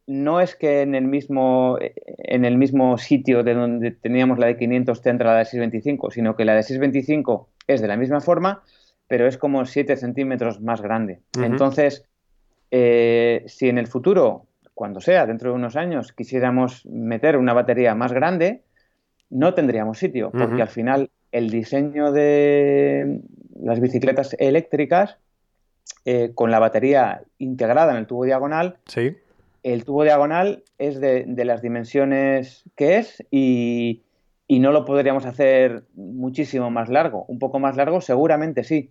no 0.07 0.41
es 0.41 0.55
que 0.55 0.81
en 0.81 0.95
el 0.95 1.05
mismo 1.05 1.77
en 1.79 2.45
el 2.45 2.57
mismo 2.57 2.97
sitio 2.97 3.43
de 3.43 3.53
donde 3.53 3.91
teníamos 3.91 4.39
la 4.39 4.47
de 4.47 4.57
500 4.57 5.01
te 5.01 5.09
entra 5.09 5.33
la 5.33 5.39
de 5.39 5.45
625, 5.45 6.11
sino 6.11 6.35
que 6.35 6.45
la 6.45 6.55
de 6.55 6.63
625 6.63 7.49
es 7.67 7.81
de 7.81 7.87
la 7.87 7.97
misma 7.97 8.21
forma, 8.21 8.63
pero 9.07 9.27
es 9.27 9.37
como 9.37 9.65
7 9.65 9.95
centímetros 9.97 10.61
más 10.61 10.81
grande. 10.81 11.21
Entonces, 11.41 12.05
eh, 12.71 13.43
si 13.47 13.69
en 13.69 13.77
el 13.77 13.87
futuro 13.87 14.47
cuando 14.73 14.99
sea, 14.99 15.25
dentro 15.25 15.51
de 15.51 15.55
unos 15.55 15.75
años, 15.75 16.13
quisiéramos 16.13 16.85
meter 16.85 17.37
una 17.37 17.53
batería 17.53 17.95
más 17.95 18.11
grande, 18.11 18.63
no 19.29 19.53
tendríamos 19.53 19.97
sitio, 19.97 20.31
porque 20.31 20.61
al 20.61 20.69
final 20.69 21.09
el 21.31 21.49
diseño 21.49 22.11
de 22.11 23.21
las 23.59 23.79
bicicletas 23.79 24.35
eléctricas, 24.39 25.17
eh, 26.05 26.31
con 26.35 26.51
la 26.51 26.59
batería 26.59 27.23
integrada 27.37 27.91
en 27.93 27.97
el 27.99 28.07
tubo 28.07 28.25
diagonal, 28.25 28.77
sí. 28.87 29.15
el 29.63 29.85
tubo 29.85 30.03
diagonal 30.03 30.63
es 30.77 30.99
de, 30.99 31.25
las 31.45 31.61
dimensiones 31.61 32.63
que 32.75 32.97
es 32.97 33.23
y, 33.31 34.03
y 34.47 34.59
no 34.59 34.71
lo 34.71 34.85
podríamos 34.85 35.25
hacer 35.25 35.83
muchísimo 35.95 36.69
más 36.69 36.89
largo. 36.89 37.25
Un 37.27 37.39
poco 37.39 37.59
más 37.59 37.75
largo 37.75 38.01
seguramente 38.01 38.63
sí, 38.63 38.89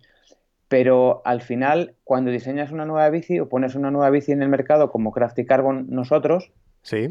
pero 0.73 1.21
al 1.23 1.43
final, 1.43 1.93
cuando 2.03 2.31
diseñas 2.31 2.71
una 2.71 2.83
nueva 2.83 3.07
bici 3.11 3.39
o 3.39 3.47
pones 3.47 3.75
una 3.75 3.91
nueva 3.91 4.09
bici 4.09 4.31
en 4.31 4.41
el 4.41 4.49
mercado 4.49 4.89
como 4.89 5.11
Crafty 5.11 5.45
Carbon 5.45 5.85
nosotros, 5.91 6.51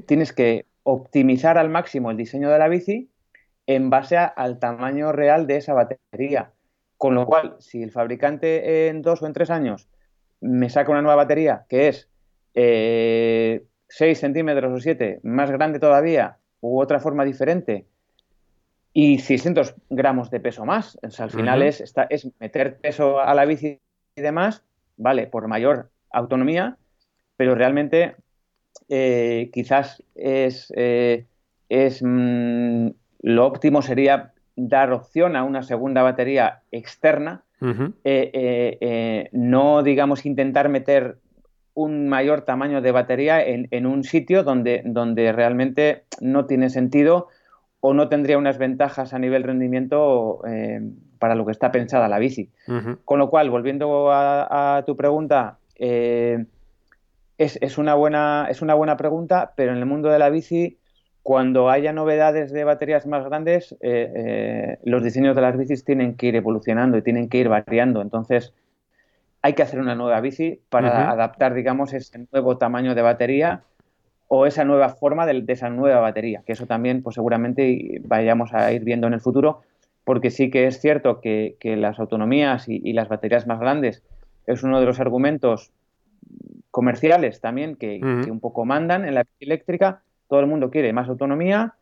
tienes 0.05 0.33
que 0.33 0.67
optimizar 0.83 1.59
al 1.59 1.69
máximo 1.69 2.11
el 2.11 2.17
diseño 2.17 2.51
de 2.51 2.59
la 2.59 2.67
bici 2.67 3.09
en 3.69 3.89
base 3.89 4.17
al 4.17 4.59
tamaño 4.59 5.13
real 5.13 5.47
de 5.47 5.59
esa 5.59 5.75
batería. 5.75 6.51
Con 6.99 7.15
lo 7.15 7.25
cual, 7.25 7.55
si 7.61 7.85
el 7.85 7.93
fabricante 7.93 8.89
en 8.89 9.01
dos 9.01 9.23
o 9.23 9.29
en 9.29 9.33
tres 9.33 9.49
años 9.49 9.89
me 10.41 10.69
saca 10.69 10.91
una 10.91 11.03
nueva 11.03 11.23
batería 11.23 11.65
que 11.69 11.87
es 11.87 12.11
eh, 12.55 13.63
6 13.91 14.19
centímetros 14.19 14.73
o 14.73 14.81
7 14.81 15.21
más 15.23 15.53
grande 15.53 15.79
todavía 15.79 16.39
u 16.61 16.81
otra 16.81 16.99
forma 16.99 17.25
diferente 17.25 17.87
y 18.93 19.19
600 19.19 19.75
gramos 19.91 20.31
de 20.31 20.41
peso 20.41 20.65
más. 20.65 20.99
al 21.19 21.31
final 21.31 21.63
es, 21.63 21.83
es 22.11 22.29
meter 22.39 22.77
peso 22.79 23.21
a 23.21 23.35
la 23.35 23.45
bici 23.45 23.81
y 24.15 24.21
demás, 24.21 24.63
vale, 24.97 25.27
por 25.27 25.49
mayor 25.49 25.91
autonomía, 26.11 26.77
pero 27.37 27.55
realmente 27.55 28.17
eh, 28.89 29.51
quizás 29.53 30.03
es, 30.15 30.73
eh, 30.77 31.25
es 31.69 32.03
mm, 32.03 32.89
lo 33.23 33.47
óptimo 33.47 33.81
sería 33.81 34.33
dar 34.57 34.93
opción 34.93 35.37
a 35.37 35.45
una 35.45 35.63
segunda 35.63 36.03
batería 36.03 36.63
externa, 36.71 37.43
eh, 38.03 39.29
no 39.31 39.85
digamos 39.85 40.27
intentar 40.27 40.69
meter 40.69 41.19
un 41.75 42.09
mayor 42.09 42.43
tamaño 42.43 42.83
de 42.83 42.91
batería 42.91 43.43
en, 43.43 43.69
en 43.71 43.87
un 43.87 44.03
sitio 44.03 44.43
donde, 44.43 44.83
donde 44.85 45.31
realmente 45.33 46.03
no 46.21 46.47
tiene 46.47 46.71
sentido 46.71 47.29
o 47.85 47.95
no 47.95 48.09
tendría 48.09 48.39
unas 48.39 48.59
ventajas 48.59 49.13
a 49.13 49.19
nivel 49.19 49.43
rendimiento 49.43 50.41
eh, 50.47 50.81
para 51.19 51.35
lo 51.35 51.45
que 51.45 51.51
está 51.51 51.73
pensada 51.73 52.09
la 52.09 52.21
bici. 52.21 52.49
Con 53.05 53.19
lo 53.19 53.29
cual, 53.29 53.51
volviendo 53.51 54.13
a, 54.13 54.85
tu 54.87 54.97
pregunta, 54.97 55.59
eh, 55.75 56.45
es, 57.39 57.79
una 57.79 57.95
buena, 57.95 58.47
es 58.49 58.63
una 58.63 58.75
buena 58.75 58.97
pregunta, 58.97 59.53
pero 59.57 59.73
en 59.73 59.79
el 59.79 59.87
mundo 59.87 60.11
de 60.11 60.21
la 60.21 60.31
bici, 60.31 60.79
cuando 61.25 61.71
haya 61.71 61.93
novedades 61.93 62.53
de 62.53 62.63
baterías 62.63 63.05
más 63.05 63.25
grandes, 63.25 63.77
eh, 63.81 64.79
los 64.85 65.03
diseños 65.03 65.35
de 65.35 65.43
las 65.43 65.59
bicis 65.59 65.85
tienen 65.85 66.15
que 66.15 66.29
ir 66.29 66.37
evolucionando 66.37 66.99
y 66.99 67.03
tienen 67.03 67.29
que 67.29 67.39
ir 67.39 67.49
variando. 67.49 68.01
Entonces, 68.01 68.55
hay 69.43 69.55
que 69.55 69.65
hacer 69.65 69.81
una 69.81 69.97
nueva 69.97 70.21
bici 70.21 70.61
para 70.69 71.11
adaptar, 71.11 71.53
digamos, 71.53 71.93
ese 71.93 72.29
nuevo 72.31 72.59
tamaño 72.59 72.95
de 72.95 73.03
batería 73.03 73.65
o 74.35 74.47
esa 74.47 74.65
nueva 74.65 74.89
forma 74.89 75.27
de, 75.27 75.45
esa 75.49 75.69
nueva 75.69 76.01
batería, 76.01 76.43
que 76.47 76.53
eso 76.53 76.67
también 76.67 77.03
pues 77.03 77.17
seguramente 77.17 78.01
vayamos 78.07 78.55
a 78.55 78.73
ir 78.73 78.83
viendo 78.83 79.07
en 79.07 79.13
el 79.13 79.21
futuro, 79.21 79.61
porque 80.05 80.31
sí 80.31 80.51
que 80.51 80.67
es 80.67 80.81
cierto 80.81 81.21
que, 81.21 81.59
las 81.63 82.01
autonomías 82.01 82.67
y, 82.67 82.95
las 82.95 83.11
baterías 83.11 83.47
más 83.47 83.61
grandes 83.61 84.03
es 84.47 84.63
uno 84.63 84.81
de 84.81 84.87
los 84.87 85.01
argumentos 85.01 85.71
comerciales 86.71 87.43
también 87.43 87.77
que, 87.77 88.01
un 88.03 88.41
poco 88.41 88.65
mandan 88.65 89.05
en 89.05 89.17
la 89.17 89.27
eléctrica, 89.39 90.01
todo 90.29 90.41
el 90.41 90.47
mundo 90.47 90.71
quiere 90.71 90.95
más 90.95 91.11
autonomía 91.11 91.75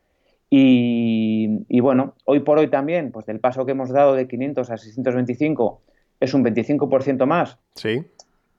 y, 0.49 1.79
bueno, 1.79 2.15
hoy 2.25 2.41
por 2.41 2.59
hoy 2.59 2.67
también, 2.67 3.13
pues 3.13 3.25
del 3.27 3.39
paso 3.39 3.65
que 3.65 3.71
hemos 3.71 3.91
dado 3.91 4.13
de 4.13 4.27
500 4.27 4.69
a 4.71 4.77
625 4.77 5.81
es 6.19 6.33
un 6.33 6.43
25% 6.43 7.25
más. 7.25 7.59
Sí. 7.75 8.03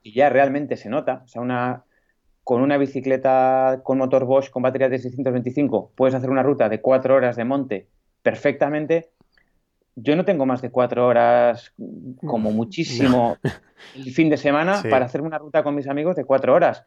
Y 0.01 0.13
ya 0.13 0.29
realmente 0.29 0.77
se 0.77 0.89
nota, 0.89 1.21
o 1.25 1.27
sea, 1.27 1.43
una 1.43 1.83
con 2.43 2.61
una 2.61 2.77
bicicleta 2.77 3.81
con 3.83 3.97
motor 3.97 4.25
Bosch 4.25 4.49
con 4.49 4.63
batería 4.63 4.89
de 4.89 4.99
625 4.99 5.91
puedes 5.95 6.15
hacer 6.15 6.29
una 6.29 6.43
ruta 6.43 6.69
de 6.69 6.81
cuatro 6.81 7.15
horas 7.15 7.35
de 7.35 7.45
monte 7.45 7.87
perfectamente. 8.21 9.09
Yo 9.95 10.15
no 10.15 10.25
tengo 10.25 10.47
más 10.47 10.63
de 10.63 10.71
cuatro 10.71 11.05
horas, 11.05 11.71
como 12.25 12.51
muchísimo, 12.51 13.37
el 13.95 14.11
fin 14.11 14.29
de 14.29 14.37
semana 14.37 14.81
para 14.89 15.05
hacer 15.05 15.21
una 15.21 15.37
ruta 15.37 15.61
con 15.61 15.75
mis 15.75 15.87
amigos 15.87 16.15
de 16.15 16.25
cuatro 16.25 16.55
horas. 16.55 16.83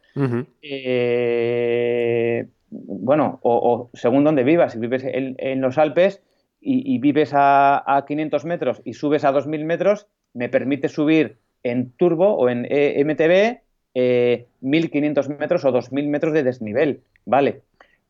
Eh, 0.60 2.48
bueno, 2.68 3.38
o, 3.42 3.90
según 3.94 4.24
donde 4.24 4.42
vivas, 4.42 4.72
si 4.72 4.80
vives 4.80 5.04
en, 5.06 5.60
los 5.60 5.78
Alpes 5.78 6.20
y, 6.60 6.98
vives 6.98 7.32
a, 7.32 7.96
a, 7.96 8.04
500 8.06 8.44
metros 8.44 8.82
y 8.84 8.94
subes 8.94 9.24
a 9.24 9.30
2000 9.30 9.64
metros, 9.64 10.08
me 10.34 10.48
permite 10.48 10.88
subir 10.88 11.38
en 11.62 11.92
turbo 11.92 12.34
o 12.34 12.48
en 12.48 12.66
e 12.68 13.04
MTB 13.04 13.65
1.500 13.96 15.30
eh, 15.30 15.36
metros 15.38 15.64
o 15.64 15.72
2.000 15.72 16.08
metros 16.08 16.32
de 16.34 16.42
desnivel, 16.42 17.00
¿vale? 17.24 17.62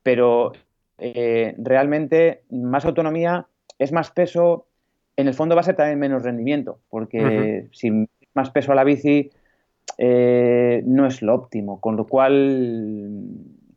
Pero 0.03 0.53
eh, 0.99 1.55
realmente 1.59 2.43
más 2.51 2.85
autonomía 2.85 3.47
es 3.79 3.93
más 3.93 4.11
peso, 4.11 4.67
en 5.17 5.29
el 5.29 5.35
fondo 5.35 5.55
va 5.55 5.61
a 5.61 5.65
ser 5.65 5.77
también 5.77 5.99
menos 5.99 6.23
rendimiento, 6.23 6.81
porque 6.89 7.69
si 7.73 8.09
más 8.35 8.51
peso 8.51 8.73
a 8.73 8.75
la 8.75 8.85
bici 8.85 9.31
eh, 9.99 10.83
no 10.85 11.07
es 11.07 11.23
lo 11.23 11.35
óptimo, 11.35 11.81
con 11.81 11.97
lo 11.97 12.07
cual 12.07 13.23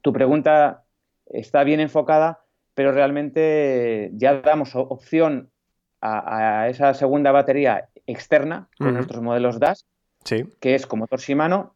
tu 0.01 0.11
pregunta 0.11 0.83
está 1.27 1.63
bien 1.63 1.79
enfocada, 1.79 2.39
pero 2.73 2.91
realmente 2.91 4.11
ya 4.15 4.41
damos 4.41 4.75
opción 4.75 5.49
a, 6.01 6.69
esa 6.69 6.93
segunda 6.93 7.31
batería 7.31 7.89
externa 8.07 8.67
con 8.77 8.93
nuestros 8.93 9.21
modelos 9.21 9.59
DAS, 9.59 9.85
que 10.23 10.75
es 10.75 10.87
como 10.87 11.01
motor 11.01 11.19
Shimano, 11.19 11.75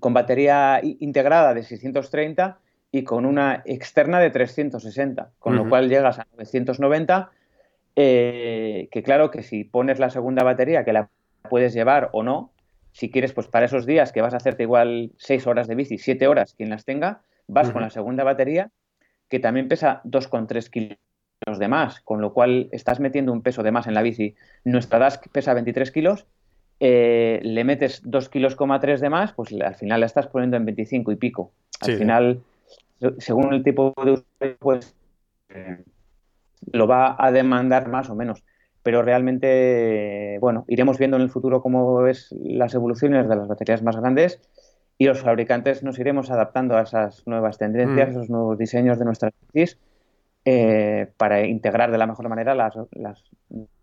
con 0.00 0.14
batería 0.14 0.80
integrada 0.82 1.54
de 1.54 1.62
630 1.62 2.58
y 2.90 3.04
con 3.04 3.26
una 3.26 3.62
externa 3.64 4.20
de 4.20 4.30
360, 4.30 5.32
con 5.38 5.56
lo 5.56 5.68
cual 5.68 5.88
llegas 5.88 6.18
a 6.18 6.26
990, 6.36 7.30
eh, 7.96 8.88
que 8.90 9.02
claro 9.02 9.30
que 9.30 9.42
si 9.42 9.64
pones 9.64 9.98
la 9.98 10.10
segunda 10.10 10.42
batería, 10.42 10.84
que 10.84 10.92
la 10.92 11.10
puedes 11.48 11.74
llevar 11.74 12.10
o 12.12 12.22
no, 12.22 12.52
si 12.92 13.10
quieres, 13.10 13.32
pues 13.32 13.48
para 13.48 13.66
esos 13.66 13.86
días 13.86 14.12
que 14.12 14.22
vas 14.22 14.34
a 14.34 14.36
hacerte 14.36 14.62
igual 14.62 15.10
6 15.18 15.46
horas 15.48 15.66
de 15.66 15.74
bici, 15.74 15.98
7 15.98 16.28
horas, 16.28 16.54
quien 16.54 16.70
las 16.70 16.84
tenga, 16.84 17.22
vas 17.48 17.70
con 17.70 17.82
la 17.82 17.90
segunda 17.90 18.22
batería, 18.22 18.70
que 19.28 19.40
también 19.40 19.66
pesa 19.66 20.00
2,3 20.04 20.70
kilos 20.70 21.58
de 21.58 21.68
más, 21.68 22.00
con 22.00 22.20
lo 22.20 22.32
cual 22.32 22.68
estás 22.70 23.00
metiendo 23.00 23.32
un 23.32 23.42
peso 23.42 23.64
de 23.64 23.72
más 23.72 23.88
en 23.88 23.94
la 23.94 24.02
bici. 24.02 24.36
Nuestra 24.62 25.00
DASK 25.00 25.28
pesa 25.32 25.54
23 25.54 25.90
kilos 25.90 26.26
eh, 26.86 27.40
le 27.42 27.64
metes 27.64 28.02
2 28.04 28.28
kilos, 28.28 28.58
de 28.58 29.08
más, 29.08 29.32
pues 29.32 29.54
al 29.58 29.74
final 29.74 30.00
la 30.00 30.06
estás 30.06 30.26
poniendo 30.26 30.58
en 30.58 30.66
25 30.66 31.12
y 31.12 31.16
pico. 31.16 31.50
Al 31.80 31.96
final, 31.96 32.42
según 33.16 33.54
el 33.54 33.62
tipo 33.62 33.94
de 34.04 34.10
usuario, 34.10 34.56
pues 34.58 34.94
eh, 35.48 35.82
lo 36.72 36.86
va 36.86 37.16
a 37.18 37.32
demandar 37.32 37.88
más 37.88 38.10
o 38.10 38.14
menos. 38.14 38.44
Pero 38.82 39.00
realmente, 39.00 40.36
bueno, 40.42 40.66
iremos 40.68 40.98
viendo 40.98 41.16
en 41.16 41.22
el 41.22 41.30
futuro 41.30 41.62
cómo 41.62 42.06
es 42.06 42.30
las 42.32 42.74
evoluciones 42.74 43.30
de 43.30 43.36
las 43.36 43.48
baterías 43.48 43.82
más 43.82 43.96
grandes 43.96 44.42
y 44.98 45.06
los 45.06 45.22
fabricantes 45.22 45.82
nos 45.82 45.98
iremos 45.98 46.30
adaptando 46.30 46.76
a 46.76 46.82
esas 46.82 47.26
nuevas 47.26 47.56
tendencias, 47.56 48.08
mm. 48.08 48.10
esos 48.10 48.28
nuevos 48.28 48.58
diseños 48.58 48.98
de 48.98 49.06
nuestras 49.06 49.32
baterías 49.40 49.78
eh, 50.44 51.10
para 51.16 51.46
integrar 51.46 51.90
de 51.90 51.98
la 51.98 52.06
mejor 52.06 52.28
manera 52.28 52.54
las, 52.54 52.74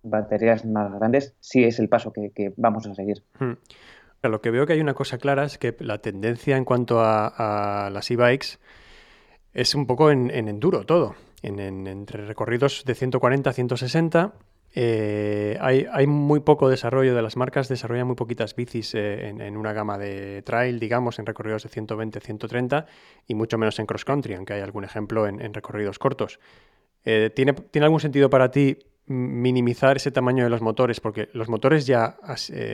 baterías 0.03 0.65
más 0.65 0.91
grandes, 0.93 1.35
si 1.39 1.63
es 1.63 1.79
el 1.79 1.89
paso 1.89 2.11
que, 2.11 2.53
vamos 2.57 2.85
a 2.87 2.95
seguir. 2.95 3.23
Mm. 3.39 3.53
Lo 4.23 4.41
que 4.41 4.51
veo 4.51 4.67
que 4.67 4.73
hay 4.73 4.81
una 4.81 4.93
cosa 4.93 5.17
clara 5.17 5.43
es 5.43 5.57
que 5.57 5.75
la 5.79 5.97
tendencia 5.99 6.57
en 6.57 6.65
cuanto 6.65 6.99
a, 7.01 7.89
las 7.91 8.11
e-bikes 8.11 8.59
es 9.53 9.73
un 9.73 9.87
poco 9.87 10.11
en, 10.11 10.29
enduro 10.29 10.85
todo, 10.85 11.15
en, 11.41 11.59
entre 11.59 12.25
recorridos 12.25 12.83
de 12.85 12.93
140 12.93 13.49
a 13.49 13.53
160 13.53 14.33
eh, 14.73 15.57
hay, 15.59 16.07
muy 16.07 16.39
poco 16.39 16.69
desarrollo 16.69 17.13
de 17.13 17.21
las 17.21 17.35
marcas, 17.35 17.67
desarrollan 17.67 18.07
muy 18.07 18.15
poquitas 18.15 18.55
bicis 18.55 18.95
eh, 18.95 19.27
en, 19.27 19.57
una 19.57 19.73
gama 19.73 19.97
de 19.97 20.41
trail, 20.43 20.79
digamos, 20.79 21.19
en 21.19 21.25
recorridos 21.25 21.63
de 21.63 21.69
120, 21.69 22.19
130 22.19 22.85
y 23.27 23.35
mucho 23.35 23.57
menos 23.57 23.79
en 23.79 23.85
cross 23.85 24.05
country, 24.05 24.35
aunque 24.35 24.53
hay 24.53 24.61
algún 24.61 24.83
ejemplo 24.83 25.27
en, 25.27 25.53
recorridos 25.53 25.99
cortos. 25.99 26.39
Eh, 27.03 27.31
¿tiene, 27.35 27.53
¿Tiene 27.53 27.85
algún 27.85 27.99
sentido 27.99 28.29
para 28.29 28.51
ti 28.51 28.77
minimizar 29.07 29.97
ese 29.97 30.11
tamaño 30.11 30.45
de 30.45 30.49
los 30.49 30.61
motores? 30.61 31.01
Porque 31.01 31.29
los 31.33 31.49
motores 31.49 31.85
ya 31.85 32.17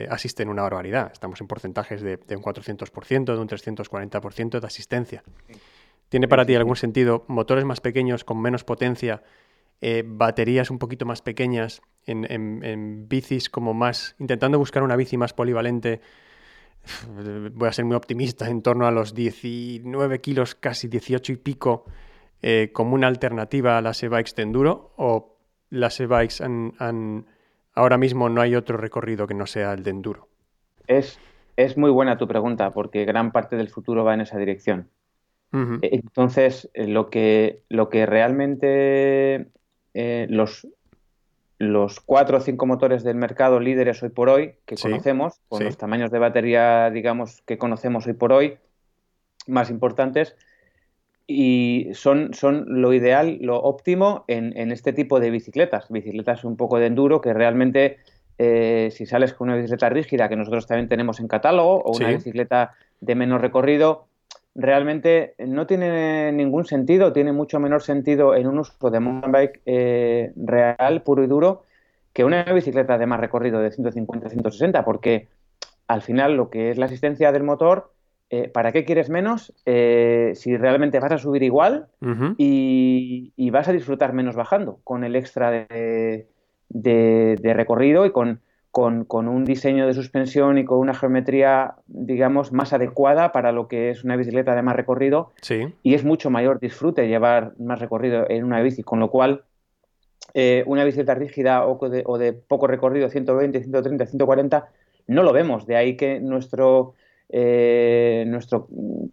asisten 0.08 0.48
una 0.48 0.62
barbaridad. 0.62 1.10
Estamos 1.12 1.40
en 1.40 1.48
porcentajes 1.48 2.00
de, 2.00 2.18
de 2.18 2.36
un 2.36 2.42
400%, 2.42 3.24
de 3.24 3.38
un 3.38 3.48
340% 3.48 4.60
de 4.60 4.66
asistencia. 4.66 5.24
¿Tiene 6.08 6.28
para 6.28 6.46
ti 6.46 6.54
algún 6.54 6.76
sentido 6.76 7.24
motores 7.26 7.64
más 7.64 7.80
pequeños 7.80 8.22
con 8.22 8.40
menos 8.40 8.62
potencia? 8.62 9.22
Eh, 9.80 10.02
baterías 10.04 10.70
un 10.70 10.78
poquito 10.78 11.06
más 11.06 11.22
pequeñas, 11.22 11.82
en, 12.04 13.08
bicis 13.08 13.48
como 13.48 13.74
más, 13.74 14.16
intentando 14.18 14.58
buscar 14.58 14.82
una 14.82 14.96
bici 14.96 15.16
más 15.16 15.32
polivalente, 15.32 16.00
voy 17.52 17.68
a 17.68 17.72
ser 17.72 17.84
muy 17.84 17.94
optimista, 17.94 18.48
en 18.48 18.62
torno 18.62 18.86
a 18.86 18.90
los 18.90 19.14
19 19.14 20.20
kilos, 20.20 20.54
casi 20.54 20.88
18 20.88 21.32
y 21.32 21.36
pico, 21.36 21.84
eh, 22.42 22.70
como 22.72 22.94
una 22.94 23.06
alternativa 23.06 23.78
a 23.78 23.82
las 23.82 24.02
e-bikes 24.02 24.32
de 24.34 24.42
enduro, 24.42 24.92
o 24.96 25.36
las 25.70 26.00
e-bikes 26.00 26.42
han, 26.42 27.26
ahora 27.74 27.98
mismo 27.98 28.28
no 28.28 28.40
hay 28.40 28.56
otro 28.56 28.78
recorrido 28.78 29.26
que 29.26 29.34
no 29.34 29.46
sea 29.46 29.72
el 29.74 29.84
de 29.84 29.90
enduro? 29.90 30.28
Es, 30.88 31.20
es 31.56 31.76
muy 31.76 31.90
buena 31.90 32.16
tu 32.16 32.26
pregunta, 32.26 32.72
porque 32.72 33.04
gran 33.04 33.30
parte 33.30 33.56
del 33.56 33.68
futuro 33.68 34.02
va 34.02 34.14
en 34.14 34.22
esa 34.22 34.38
dirección. 34.38 34.88
Entonces, 35.50 36.68
eh, 36.74 36.86
lo 36.86 37.08
que, 37.08 37.62
lo 37.70 37.88
que 37.88 38.04
realmente 38.04 39.48
eh, 40.00 40.28
los, 40.30 40.64
los 41.58 41.98
cuatro 41.98 42.38
o 42.38 42.40
cinco 42.40 42.66
motores 42.66 43.02
del 43.02 43.16
mercado 43.16 43.58
líderes 43.58 44.00
hoy 44.04 44.10
por 44.10 44.28
hoy 44.28 44.54
que 44.64 44.76
conocemos, 44.76 45.40
con 45.48 45.64
los 45.64 45.76
tamaños 45.76 46.12
de 46.12 46.20
batería, 46.20 46.88
digamos, 46.90 47.42
que 47.42 47.58
conocemos 47.58 48.06
hoy 48.06 48.12
por 48.12 48.32
hoy, 48.32 48.58
más 49.48 49.70
importantes, 49.70 50.36
y 51.26 51.88
son, 51.94 52.32
son 52.32 52.80
lo 52.80 52.92
ideal, 52.92 53.38
lo 53.40 53.60
óptimo 53.60 54.24
en, 54.28 54.70
este 54.70 54.92
tipo 54.92 55.18
de 55.18 55.32
bicicletas, 55.32 55.88
bicicletas 55.88 56.44
un 56.44 56.56
poco 56.56 56.78
de 56.78 56.86
enduro 56.86 57.20
que 57.20 57.34
realmente 57.34 57.98
eh, 58.38 58.90
si 58.92 59.04
sales 59.04 59.34
con 59.34 59.48
una 59.48 59.56
bicicleta 59.56 59.88
rígida 59.88 60.28
que 60.28 60.36
nosotros 60.36 60.68
también 60.68 60.88
tenemos 60.88 61.18
en 61.18 61.26
catálogo 61.26 61.82
o 61.82 61.96
una 61.96 62.10
bicicleta 62.10 62.76
de 63.00 63.16
menos 63.16 63.40
recorrido, 63.40 64.06
realmente 64.58 65.34
no 65.38 65.68
tiene 65.68 66.32
ningún 66.32 66.64
sentido, 66.64 67.12
tiene 67.12 67.32
mucho 67.32 67.60
menor 67.60 67.80
sentido 67.80 68.34
en 68.34 68.48
un 68.48 68.58
uso 68.58 68.90
de 68.90 68.98
mountain 68.98 69.30
bike 69.30 69.60
eh, 69.64 70.32
real, 70.34 71.02
puro 71.02 71.22
y 71.22 71.28
duro, 71.28 71.62
que 72.12 72.24
una 72.24 72.42
bicicleta 72.42 72.98
de 72.98 73.06
más 73.06 73.20
recorrido 73.20 73.60
de 73.60 73.70
150-160, 73.70 74.84
porque 74.84 75.28
al 75.86 76.02
final 76.02 76.36
lo 76.36 76.50
que 76.50 76.72
es 76.72 76.76
la 76.76 76.86
asistencia 76.86 77.30
del 77.30 77.44
motor, 77.44 77.92
eh, 78.30 78.48
¿para 78.48 78.72
qué 78.72 78.84
quieres 78.84 79.10
menos 79.10 79.54
eh, 79.64 80.32
si 80.34 80.56
realmente 80.56 80.98
vas 80.98 81.12
a 81.12 81.18
subir 81.18 81.44
igual 81.44 81.86
y, 82.36 83.50
vas 83.50 83.68
a 83.68 83.72
disfrutar 83.72 84.12
menos 84.12 84.34
bajando 84.34 84.80
con 84.82 85.04
el 85.04 85.14
extra 85.14 85.52
de 85.52 86.26
recorrido 87.54 88.06
y 88.06 88.10
con 88.10 88.40
con, 89.06 89.28
un 89.28 89.44
diseño 89.44 89.86
de 89.86 89.94
suspensión 89.94 90.58
y 90.58 90.64
con 90.64 90.78
una 90.78 90.94
geometría, 90.94 91.74
digamos, 91.86 92.52
más 92.52 92.72
adecuada 92.72 93.32
para 93.32 93.50
lo 93.50 93.66
que 93.66 93.90
es 93.90 94.04
una 94.04 94.16
bicicleta 94.16 94.54
de 94.54 94.62
más 94.62 94.76
recorrido. 94.76 95.32
Sí. 95.42 95.74
Y 95.82 95.94
es 95.94 96.04
mucho 96.04 96.30
mayor 96.30 96.60
disfrute 96.60 97.08
llevar 97.08 97.54
más 97.58 97.80
recorrido 97.80 98.28
en 98.28 98.44
una 98.44 98.60
bici, 98.60 98.82
con 98.82 99.00
lo 99.00 99.10
cual 99.10 99.42
eh, 100.34 100.62
una 100.66 100.84
bicicleta 100.84 101.14
rígida 101.14 101.66
o 101.66 101.88
de, 101.88 102.32
poco 102.32 102.66
recorrido, 102.66 103.08
120, 103.08 103.60
130, 103.60 104.06
140, 104.06 104.68
no 105.08 105.22
lo 105.22 105.32
vemos. 105.32 105.66
De 105.66 105.76
ahí 105.76 105.96
que 105.96 106.20
nuestro, 106.20 106.94
eh, 107.28 108.24
nuestro 108.28 108.68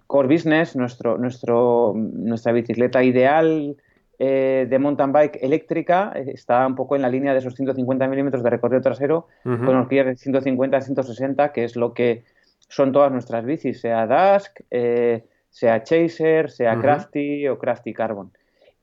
core 0.05 0.27
business, 0.27 0.75
nuestro, 0.75 1.17
nuestro, 1.17 1.93
nuestra 1.95 2.51
bicicleta 2.51 3.03
ideal 3.03 3.77
eh, 4.17 4.65
de 4.69 4.79
mountain 4.79 5.11
bike 5.11 5.39
eléctrica 5.41 6.13
eh, 6.15 6.31
está 6.33 6.65
un 6.65 6.75
poco 6.75 6.95
en 6.95 7.01
la 7.01 7.09
línea 7.09 7.33
de 7.33 7.39
esos 7.39 7.55
150 7.55 8.07
milímetros 8.07 8.43
de 8.43 8.49
recorrido 8.49 8.81
trasero 8.81 9.27
con 9.43 9.67
horquillas 9.75 10.05
de 10.05 10.15
150 10.15 10.77
a 10.77 10.81
160, 10.81 11.51
que 11.51 11.65
es 11.65 11.75
lo 11.75 11.93
que 11.93 12.23
son 12.69 12.91
todas 12.91 13.11
nuestras 13.11 13.45
bicis, 13.45 13.81
sea 13.81 14.07
Dusk, 14.07 14.61
eh, 14.71 15.23
sea 15.49 15.83
Chaser, 15.83 16.49
sea 16.49 16.79
Crafty 16.79 17.47
o 17.47 17.59
Crafty 17.59 17.93
Carbon. 17.93 18.31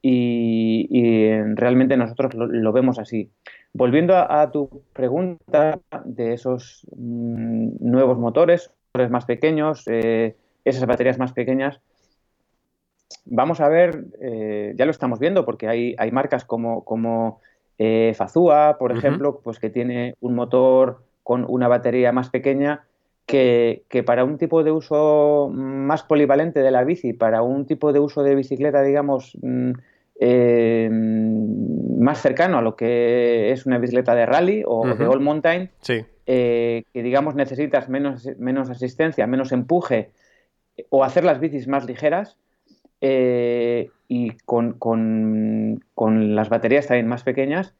Y, 0.04 1.30
realmente 1.54 1.96
nosotros 1.96 2.34
lo, 2.34 2.72
vemos 2.72 2.98
así. 2.98 3.30
Volviendo 3.72 4.16
a, 4.16 4.50
tu 4.50 4.82
pregunta 4.92 5.78
de 6.04 6.34
esos 6.34 6.86
mm, 6.96 7.76
nuevos 7.80 8.18
motores, 8.18 8.70
motores 8.92 9.10
más 9.10 9.24
pequeños, 9.24 9.84
esas 9.86 10.86
baterías 10.86 11.18
más 11.18 11.32
pequeñas, 11.32 11.80
vamos 13.24 13.60
a 13.60 13.68
ver, 13.68 14.04
eh, 14.20 14.74
ya 14.76 14.84
lo 14.84 14.90
estamos 14.90 15.18
viendo, 15.18 15.44
porque 15.44 15.68
hay, 15.68 15.94
hay 15.98 16.10
marcas 16.10 16.44
como, 16.44 16.84
como 16.84 17.40
eh, 17.78 18.12
Fazua, 18.16 18.76
por 18.78 18.92
ejemplo, 18.92 19.40
pues 19.42 19.58
que 19.58 19.70
tiene 19.70 20.14
un 20.20 20.34
motor 20.34 21.02
con 21.22 21.44
una 21.48 21.68
batería 21.68 22.12
más 22.12 22.30
pequeña 22.30 22.84
que, 23.26 23.84
para 24.04 24.24
un 24.24 24.36
tipo 24.36 24.62
de 24.62 24.72
uso 24.72 25.50
más 25.52 26.02
polivalente 26.02 26.60
de 26.60 26.70
la 26.70 26.84
bici, 26.84 27.12
para 27.12 27.42
un 27.42 27.66
tipo 27.66 27.92
de 27.92 28.00
uso 28.00 28.22
de 28.22 28.34
bicicleta, 28.34 28.82
digamos, 28.82 29.36
mm, 29.40 29.72
eh, 30.20 30.90
más 30.90 32.20
cercano 32.20 32.58
a 32.58 32.62
lo 32.62 32.76
que 32.76 33.52
es 33.52 33.64
una 33.64 33.78
bicicleta 33.78 34.14
de 34.14 34.26
rally 34.26 34.62
o 34.66 34.86
de 34.94 35.06
all 35.06 35.20
mountain, 35.20 35.70
que 36.24 36.84
digamos 36.92 37.34
necesitas 37.34 37.88
menos, 37.88 38.28
menos 38.38 38.70
asistencia, 38.70 39.26
menos 39.26 39.52
empuje 39.52 40.10
o 40.90 41.04
hacer 41.04 41.24
las 41.24 41.40
bicis 41.40 41.68
más 41.68 41.86
ligeras, 41.86 42.36
eh, 43.04 43.90
y 44.06 44.30
con, 44.44 44.78
las 46.36 46.48
baterías 46.48 46.86
también 46.86 47.08
más 47.08 47.24
pequeñas, 47.24 47.74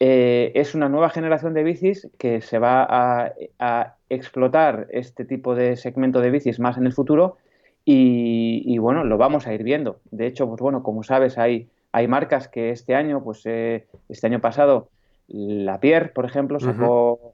eh, 0.00 0.52
es 0.54 0.74
una 0.74 0.90
nueva 0.90 1.08
generación 1.08 1.54
de 1.54 1.64
bicis 1.64 2.10
que 2.18 2.42
se 2.42 2.58
va 2.58 2.86
a, 2.88 3.94
explotar 4.08 4.86
este 4.90 5.24
tipo 5.24 5.56
de 5.56 5.76
segmento 5.76 6.20
de 6.20 6.30
bicis 6.30 6.60
más 6.60 6.76
en 6.76 6.86
el 6.86 6.92
futuro 6.92 7.38
y, 7.84 8.76
bueno, 8.78 9.02
lo 9.04 9.16
vamos 9.16 9.46
a 9.46 9.54
ir 9.54 9.62
viendo. 9.62 10.00
De 10.10 10.26
hecho, 10.26 10.46
pues 10.46 10.60
bueno, 10.60 10.82
como 10.82 11.02
sabes, 11.02 11.38
hay, 11.38 11.68
hay 11.92 12.06
marcas 12.06 12.46
que 12.46 12.70
este 12.70 12.94
año, 12.94 13.24
pues 13.24 13.42
eh, 13.46 13.86
este 14.08 14.26
año 14.26 14.40
pasado, 14.40 14.90
la 15.28 15.80
Pierre, 15.80 16.10
por 16.10 16.26
ejemplo, 16.26 16.60
sacó 16.60 17.32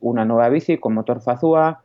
una 0.00 0.24
nueva 0.24 0.48
bici 0.48 0.78
con 0.78 0.94
motor 0.94 1.20
Fazua, 1.20 1.84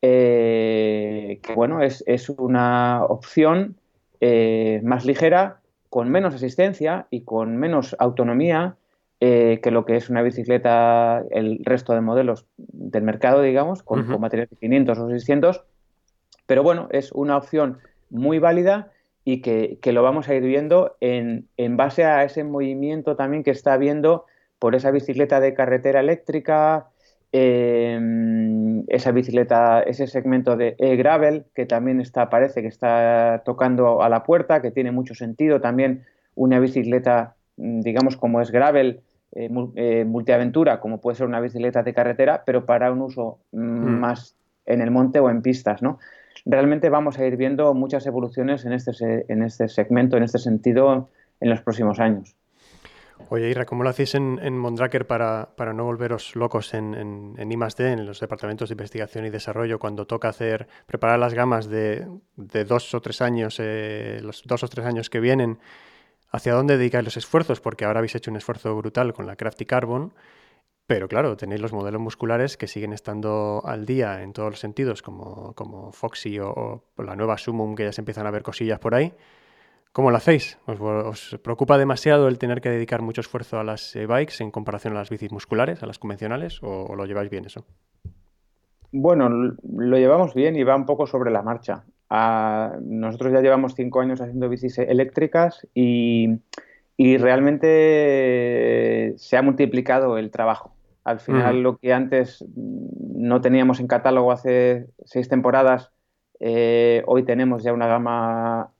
que 0.00 1.40
bueno, 1.56 1.82
es, 1.82 2.04
es 2.06 2.28
una 2.30 3.04
opción 3.04 3.76
eh, 4.20 4.80
más 4.84 5.04
ligera, 5.04 5.60
con 5.88 6.10
menos 6.10 6.34
asistencia 6.34 7.06
y 7.10 7.22
con 7.22 7.56
menos 7.56 7.96
autonomía 7.98 8.76
eh, 9.20 9.60
que 9.62 9.70
lo 9.70 9.86
que 9.86 9.96
es 9.96 10.10
una 10.10 10.20
bicicleta, 10.20 11.24
el 11.30 11.60
resto 11.64 11.94
de 11.94 12.02
modelos 12.02 12.46
del 12.58 13.02
mercado, 13.02 13.40
digamos, 13.40 13.82
con, 13.82 14.06
materiales 14.20 14.50
de 14.50 14.56
500 14.56 14.98
o 14.98 15.08
600. 15.08 15.64
Pero 16.46 16.62
bueno, 16.62 16.88
es 16.90 17.12
una 17.12 17.36
opción 17.36 17.78
muy 18.10 18.38
válida 18.38 18.92
y 19.24 19.40
que, 19.40 19.78
lo 19.84 20.02
vamos 20.02 20.28
a 20.28 20.34
ir 20.34 20.42
viendo 20.42 20.96
en, 21.00 21.48
en, 21.56 21.76
base 21.76 22.04
a 22.04 22.24
ese 22.24 22.44
movimiento 22.44 23.16
también 23.16 23.42
que 23.42 23.50
está 23.50 23.72
habiendo 23.72 24.26
por 24.58 24.74
esa 24.74 24.90
bicicleta 24.90 25.40
de 25.40 25.54
carretera 25.54 26.00
eléctrica, 26.00 26.88
Em, 27.32 28.84
esa 28.88 29.10
bicicleta, 29.10 29.82
ese 29.82 30.06
segmento 30.06 30.56
de 30.56 30.76
e-gravel 30.78 31.44
que 31.54 31.66
también 31.66 32.00
está, 32.00 32.30
parece 32.30 32.62
que 32.62 32.68
está 32.68 33.42
tocando 33.44 34.02
a 34.02 34.08
la 34.08 34.22
puerta, 34.22 34.62
que 34.62 34.70
tiene 34.70 34.92
mucho 34.92 35.14
sentido 35.14 35.60
también 35.60 36.04
una 36.34 36.60
bicicleta, 36.60 37.34
mm, 37.56 37.80
digamos 37.80 38.16
como 38.16 38.40
es 38.40 38.50
gravel, 38.50 39.02
multiaventura, 40.06 40.80
como 40.80 41.00
puede 41.00 41.16
ser 41.16 41.26
una 41.26 41.40
bicicleta 41.40 41.82
de 41.82 41.92
carretera, 41.92 42.42
pero 42.46 42.64
para 42.64 42.90
un 42.90 43.02
uso 43.02 43.38
mm, 43.52 43.58
mm. 43.58 44.00
más 44.00 44.36
en 44.64 44.80
el 44.80 44.90
monte 44.90 45.20
o 45.20 45.28
en 45.28 45.42
pistas, 45.42 45.82
¿no? 45.82 45.98
Realmente 46.44 46.88
vamos 46.90 47.18
a 47.18 47.26
ir 47.26 47.36
viendo 47.36 47.74
muchas 47.74 48.06
evoluciones 48.06 48.64
en 48.64 48.72
este, 48.72 48.92
en 49.28 49.42
este 49.42 49.68
segmento, 49.68 50.16
en 50.16 50.22
este 50.22 50.38
sentido, 50.38 51.08
en 51.40 51.50
los 51.50 51.60
próximos 51.60 51.98
años. 51.98 52.36
Oye, 53.28 53.50
Ira, 53.50 53.66
¿cómo 53.66 53.82
lo 53.82 53.90
hacéis 53.90 54.14
en, 54.14 54.56
Mondraker 54.56 55.06
para, 55.06 55.48
no 55.74 55.84
volveros 55.84 56.36
locos 56.36 56.74
en, 56.74 56.94
en, 56.94 57.34
en 57.38 57.50
en 57.52 58.06
los 58.06 58.20
departamentos 58.20 58.68
de 58.68 58.74
investigación 58.74 59.26
y 59.26 59.30
desarrollo, 59.30 59.80
cuando 59.80 60.06
toca 60.06 60.28
hacer, 60.28 60.68
preparar 60.86 61.18
las 61.18 61.34
gamas 61.34 61.66
de, 61.66 62.06
dos 62.36 62.94
o 62.94 63.00
tres 63.00 63.20
años, 63.20 63.56
eh, 63.58 64.20
los 64.22 64.44
dos 64.44 64.62
o 64.62 64.68
tres 64.68 64.86
años 64.86 65.10
que 65.10 65.18
vienen? 65.18 65.58
¿Hacia 66.30 66.54
dónde 66.54 66.78
dedicáis 66.78 67.04
los 67.04 67.16
esfuerzos? 67.16 67.60
Porque 67.60 67.84
ahora 67.84 67.98
habéis 67.98 68.14
hecho 68.14 68.30
un 68.30 68.36
esfuerzo 68.36 68.76
brutal 68.76 69.12
con 69.12 69.26
la 69.26 69.34
Crafty 69.34 69.66
Carbon, 69.66 70.12
pero 70.86 71.08
claro, 71.08 71.36
tenéis 71.36 71.60
los 71.60 71.72
modelos 71.72 72.00
musculares 72.00 72.56
que 72.56 72.68
siguen 72.68 72.92
estando 72.92 73.62
al 73.64 73.86
día 73.86 74.22
en 74.22 74.32
todos 74.34 74.50
los 74.50 74.60
sentidos, 74.60 75.02
como, 75.02 75.52
como 75.54 75.90
Foxy 75.90 76.38
o, 76.38 76.50
o 76.94 77.02
la 77.02 77.16
nueva 77.16 77.38
Sumum, 77.38 77.74
que 77.74 77.84
ya 77.84 77.92
se 77.92 78.02
empiezan 78.02 78.26
a 78.28 78.30
ver 78.30 78.44
cosillas 78.44 78.78
por 78.78 78.94
ahí. 78.94 79.12
¿Cómo 79.96 80.10
lo 80.10 80.18
hacéis? 80.18 80.58
¿Os, 80.66 81.38
preocupa 81.42 81.78
demasiado 81.78 82.28
el 82.28 82.38
tener 82.38 82.60
que 82.60 82.68
dedicar 82.68 83.00
mucho 83.00 83.22
esfuerzo 83.22 83.58
a 83.58 83.64
las 83.64 83.96
bikes 84.06 84.44
en 84.44 84.50
comparación 84.50 84.92
a 84.92 84.98
las 84.98 85.08
bicis 85.08 85.32
musculares, 85.32 85.82
a 85.82 85.86
las 85.86 85.98
convencionales, 85.98 86.60
o, 86.62 86.94
lo 86.94 87.06
lleváis 87.06 87.30
bien 87.30 87.46
eso? 87.46 87.64
Bueno, 88.92 89.30
lo 89.30 89.96
llevamos 89.96 90.34
bien 90.34 90.54
y 90.54 90.64
va 90.64 90.76
un 90.76 90.84
poco 90.84 91.06
sobre 91.06 91.30
la 91.30 91.40
marcha. 91.40 91.86
Ah, 92.10 92.76
nosotros 92.82 93.32
ya 93.32 93.40
llevamos 93.40 93.74
cinco 93.74 94.00
años 94.00 94.20
haciendo 94.20 94.50
bicis 94.50 94.78
eléctricas 94.80 95.66
y, 95.72 96.40
realmente 96.98 99.14
se 99.16 99.38
ha 99.38 99.42
multiplicado 99.42 100.18
el 100.18 100.30
trabajo. 100.30 100.74
Al 101.04 101.20
final, 101.20 101.62
lo 101.62 101.78
que 101.78 101.94
antes 101.94 102.44
no 102.54 103.40
teníamos 103.40 103.80
en 103.80 103.86
catálogo 103.86 104.30
hace 104.30 104.88
seis 105.06 105.30
temporadas, 105.30 105.90
eh, 106.38 107.02
hoy 107.06 107.22
tenemos 107.22 107.62
ya 107.62 107.72
una 107.72 107.86
gama 107.86 108.72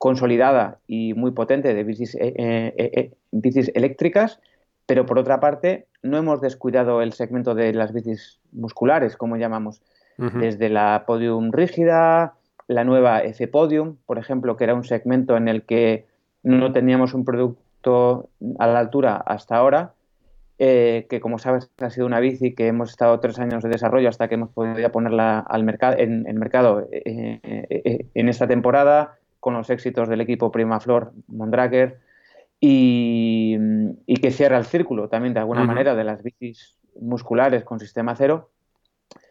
consolidada 0.00 0.78
y 0.86 1.12
muy 1.12 1.32
potente 1.32 1.74
de 1.74 1.84
bicis, 1.84 2.14
eh, 2.14 2.32
eh, 2.34 2.72
eh, 2.74 3.12
bicis 3.32 3.70
eléctricas, 3.74 4.40
pero 4.86 5.04
por 5.04 5.18
otra 5.18 5.40
parte 5.40 5.88
no 6.02 6.16
hemos 6.16 6.40
descuidado 6.40 7.02
el 7.02 7.12
segmento 7.12 7.54
de 7.54 7.74
las 7.74 7.92
bicis 7.92 8.40
musculares, 8.50 9.18
como 9.18 9.36
llamamos, 9.36 9.82
desde 10.16 10.68
la 10.70 11.04
Podium 11.06 11.52
rígida, 11.52 12.34
la 12.66 12.84
nueva 12.84 13.20
F 13.20 13.46
Podium, 13.48 13.96
por 14.06 14.18
ejemplo, 14.18 14.56
que 14.56 14.64
era 14.64 14.74
un 14.74 14.84
segmento 14.84 15.36
en 15.36 15.48
el 15.48 15.64
que 15.64 16.06
no 16.42 16.72
teníamos 16.72 17.12
un 17.12 17.26
producto 17.26 18.28
a 18.58 18.66
la 18.66 18.78
altura 18.78 19.16
hasta 19.16 19.56
ahora, 19.56 19.92
que 20.58 21.20
como 21.22 21.38
sabes 21.38 21.70
ha 21.78 21.90
sido 21.90 22.06
una 22.06 22.20
bici 22.20 22.54
que 22.54 22.66
hemos 22.68 22.90
estado 22.90 23.20
tres 23.20 23.38
años 23.38 23.62
de 23.62 23.68
desarrollo 23.68 24.08
hasta 24.08 24.28
que 24.28 24.34
hemos 24.34 24.50
podido 24.50 24.92
ponerla 24.92 25.40
al 25.40 25.64
mercado, 25.64 25.96
en 25.98 26.26
el 26.26 26.34
mercado 26.34 26.88
en 26.90 28.28
esta 28.28 28.46
temporada 28.46 29.19
con 29.40 29.54
los 29.54 29.70
éxitos 29.70 30.08
del 30.08 30.20
equipo 30.20 30.52
Primaflor 30.52 31.12
Mondraker 31.28 31.98
y, 32.60 33.56
y 34.06 34.16
que 34.16 34.30
cierra 34.30 34.58
el 34.58 34.66
círculo 34.66 35.08
también 35.08 35.34
de 35.34 35.40
alguna 35.40 35.64
manera 35.64 35.94
de 35.94 36.04
las 36.04 36.22
bicis 36.22 36.76
musculares 37.00 37.64
con 37.64 37.80
sistema 37.80 38.14
cero. 38.14 38.50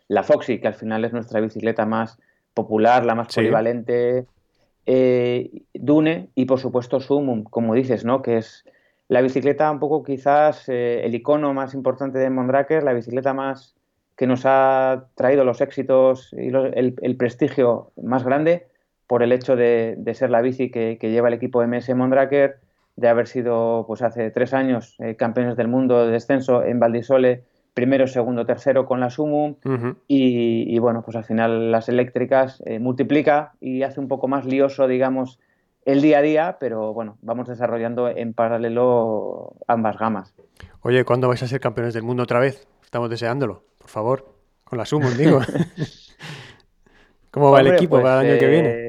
La 0.08 0.24
Foxy, 0.24 0.60
que 0.60 0.68
al 0.68 0.74
final 0.74 1.06
es 1.06 1.14
nuestra 1.14 1.40
bicicleta 1.40 1.86
más 1.86 2.18
popular, 2.54 3.06
la 3.06 3.16
más 3.16 3.34
polivalente, 3.34 4.26
eh, 4.86 5.62
Dune 5.74 6.30
y 6.34 6.46
por 6.46 6.60
supuesto 6.60 7.00
Sumum, 7.00 7.44
como 7.44 7.76
dices, 7.76 8.06
¿no? 8.06 8.22
que 8.24 8.38
es 8.38 8.66
la 9.08 9.22
bicicleta 9.22 9.70
un 9.70 9.80
poco 9.80 10.04
quizás 10.04 10.68
eh, 10.70 11.06
el 11.06 11.14
icono 11.16 11.54
más 11.54 11.74
importante 11.74 12.18
de 12.20 12.30
Mondraker, 12.30 12.84
la 12.84 12.94
bicicleta 12.94 13.34
más 13.34 13.76
que 14.16 14.28
nos 14.28 14.42
ha 14.46 15.06
traído 15.16 15.44
los 15.46 15.62
éxitos 15.62 16.34
y 16.34 16.48
el, 16.50 17.16
prestigio 17.18 17.92
más 18.02 18.24
grande 18.24 18.68
por 19.10 19.24
el 19.24 19.32
hecho 19.32 19.56
de, 19.56 20.00
ser 20.14 20.30
la 20.30 20.40
bici 20.40 20.70
que, 20.70 21.00
lleva 21.02 21.30
el 21.30 21.34
equipo 21.34 21.66
MS 21.66 21.96
Mondraker, 21.96 22.60
de 22.96 23.08
haber 23.08 23.28
sido 23.28 23.86
pues 23.88 24.04
hace 24.04 24.30
tres 24.30 24.54
años 24.54 24.98
eh, 25.00 25.16
campeones 25.16 25.58
del 25.58 25.68
mundo 25.68 26.06
de 26.06 26.12
descenso 26.12 26.64
en 26.64 26.80
Valdisole, 26.80 27.44
primero, 27.74 28.06
segundo, 28.06 28.46
tercero 28.46 28.86
con 28.86 29.00
la 29.00 29.10
Sumu 29.10 29.56
y, 30.08 30.78
bueno, 30.78 31.02
pues 31.02 31.18
al 31.18 31.24
final 31.24 31.72
las 31.72 31.90
eléctricas 31.90 32.62
eh, 32.68 32.78
multiplica 32.78 33.54
y 33.60 33.82
hace 33.82 34.00
un 34.00 34.08
poco 34.08 34.28
más 34.28 34.46
lioso, 34.46 34.88
digamos, 34.88 35.40
el 35.86 36.04
día 36.04 36.20
a 36.20 36.22
día, 36.22 36.58
pero 36.60 36.94
bueno, 36.94 37.18
vamos 37.24 37.48
desarrollando 37.48 38.10
en 38.10 38.36
paralelo 38.36 39.56
ambas 39.66 39.98
gamas. 39.98 40.36
Oye, 40.82 41.04
¿cuándo 41.04 41.28
vais 41.28 41.42
a 41.42 41.48
ser 41.48 41.60
campeones 41.60 41.96
del 41.96 42.04
mundo 42.04 42.22
otra 42.22 42.40
vez? 42.40 42.68
Estamos 42.84 43.10
deseándolo, 43.10 43.64
por 43.80 43.90
favor, 43.90 44.36
con 44.66 44.78
la 44.78 44.86
Sumu, 44.86 45.10
digo. 45.10 45.40
¿Cómo 47.32 47.52
va 47.52 47.62
el 47.62 47.68
equipo 47.68 48.02
para 48.02 48.22
el 48.22 48.32
año 48.32 48.40
que 48.40 48.48
viene? 48.48 48.89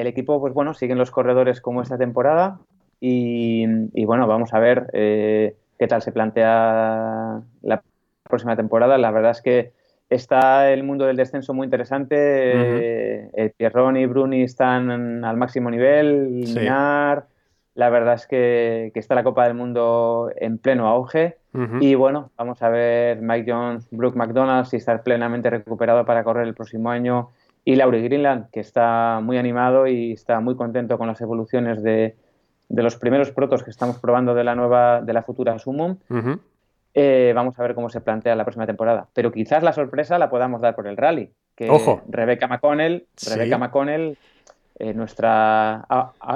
El 0.00 0.06
equipo, 0.06 0.40
pues 0.40 0.54
bueno, 0.54 0.72
siguen 0.74 0.98
los 0.98 1.10
corredores 1.10 1.60
como 1.60 1.82
esta 1.82 1.98
temporada 1.98 2.58
y, 3.00 4.04
bueno, 4.04 4.26
vamos 4.26 4.52
a 4.54 4.58
ver 4.58 4.88
eh, 4.92 5.56
qué 5.78 5.86
tal 5.86 6.02
se 6.02 6.12
plantea 6.12 7.40
la 7.62 7.82
próxima 8.24 8.56
temporada. 8.56 8.98
La 8.98 9.10
verdad 9.10 9.32
es 9.32 9.42
que 9.42 9.72
está 10.08 10.70
el 10.70 10.84
mundo 10.84 11.06
del 11.06 11.16
descenso 11.16 11.54
muy 11.54 11.64
interesante. 11.64 12.16
Eh, 12.16 13.52
Pierrón 13.56 13.96
y 13.96 14.06
Bruni 14.06 14.42
están 14.42 15.24
al 15.24 15.36
máximo 15.36 15.70
nivel, 15.70 16.44
La 17.74 17.88
verdad 17.88 18.14
es 18.14 18.26
que, 18.26 18.92
está 18.94 19.14
la 19.14 19.22
Copa 19.22 19.44
del 19.44 19.54
Mundo 19.54 20.30
en 20.36 20.58
pleno 20.58 20.88
auge. 20.88 21.36
Y 21.80 21.94
bueno, 21.94 22.30
vamos 22.36 22.62
a 22.62 22.68
ver 22.68 23.20
Mike 23.22 23.50
Jones, 23.50 23.88
Brooke 23.90 24.16
McDonald, 24.16 24.66
si 24.66 24.76
está 24.76 25.02
plenamente 25.02 25.50
recuperado 25.50 26.04
para 26.04 26.22
correr 26.22 26.46
el 26.46 26.54
próximo 26.54 26.90
año. 26.90 27.30
Y 27.64 27.76
Laurie 27.76 28.02
Greenland, 28.02 28.50
que 28.50 28.60
está 28.60 29.20
muy 29.22 29.38
animado 29.38 29.86
y 29.86 30.12
está 30.12 30.40
muy 30.40 30.56
contento 30.56 30.98
con 30.98 31.06
las 31.06 31.20
evoluciones 31.20 31.82
de, 31.82 32.16
los 32.68 32.96
primeros 32.96 33.30
protos 33.30 33.62
que 33.62 33.70
estamos 33.70 33.98
probando 33.98 34.34
de 34.34 34.44
la 34.44 34.54
nueva, 34.54 35.02
de 35.02 35.12
la 35.12 35.22
futura 35.22 35.58
Summon. 35.58 35.98
Eh, 36.94 37.32
vamos 37.34 37.58
a 37.58 37.62
ver 37.62 37.74
cómo 37.74 37.88
se 37.88 38.00
plantea 38.00 38.34
la 38.34 38.44
próxima 38.44 38.66
temporada. 38.66 39.08
Pero 39.12 39.30
quizás 39.30 39.62
la 39.62 39.72
sorpresa 39.72 40.18
la 40.18 40.30
podamos 40.30 40.60
dar 40.60 40.74
por 40.74 40.86
el 40.86 40.96
rally. 40.96 41.30
Que 41.54 41.70
Ojo. 41.70 42.02
Rebecca 42.08 42.48
McConnell, 42.48 43.06
Rebecca 43.28 43.58
McConnell 43.58 44.16
eh, 44.82 44.94
nuestra, 44.94 45.86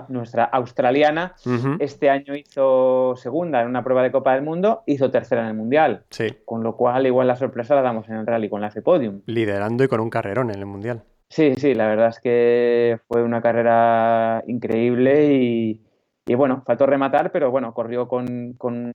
nuestra 0.08 0.44
australiana, 0.44 1.34
este 1.78 2.10
año 2.10 2.36
hizo 2.36 3.14
segunda 3.16 3.62
en 3.62 3.68
una 3.68 3.82
prueba 3.82 4.02
de 4.02 4.12
Copa 4.12 4.34
del 4.34 4.42
Mundo, 4.42 4.82
hizo 4.84 5.10
tercera 5.10 5.40
en 5.40 5.48
el 5.48 5.54
Mundial. 5.54 6.04
Sí. 6.10 6.26
Con 6.44 6.62
lo 6.62 6.76
cual, 6.76 7.06
igual 7.06 7.26
la 7.26 7.36
sorpresa 7.36 7.74
la 7.74 7.80
damos 7.80 8.06
en 8.10 8.16
el 8.16 8.26
rally 8.26 8.50
con 8.50 8.60
la 8.60 8.66
F-Podium. 8.66 9.22
Liderando 9.24 9.82
y 9.82 9.88
con 9.88 10.00
un 10.00 10.10
carrerón 10.10 10.50
en 10.50 10.58
el 10.58 10.66
Mundial. 10.66 11.04
Sí, 11.34 11.52
sí, 11.56 11.74
la 11.74 11.88
verdad 11.88 12.10
es 12.10 12.20
que 12.20 13.00
fue 13.08 13.24
una 13.24 13.42
carrera 13.42 14.44
increíble 14.46 15.34
y, 15.34 16.34
bueno, 16.36 16.62
faltó 16.64 16.86
rematar, 16.86 17.32
pero 17.32 17.50
bueno, 17.50 17.74
corrió 17.74 18.06
con, 18.06 18.52
con, 18.52 18.92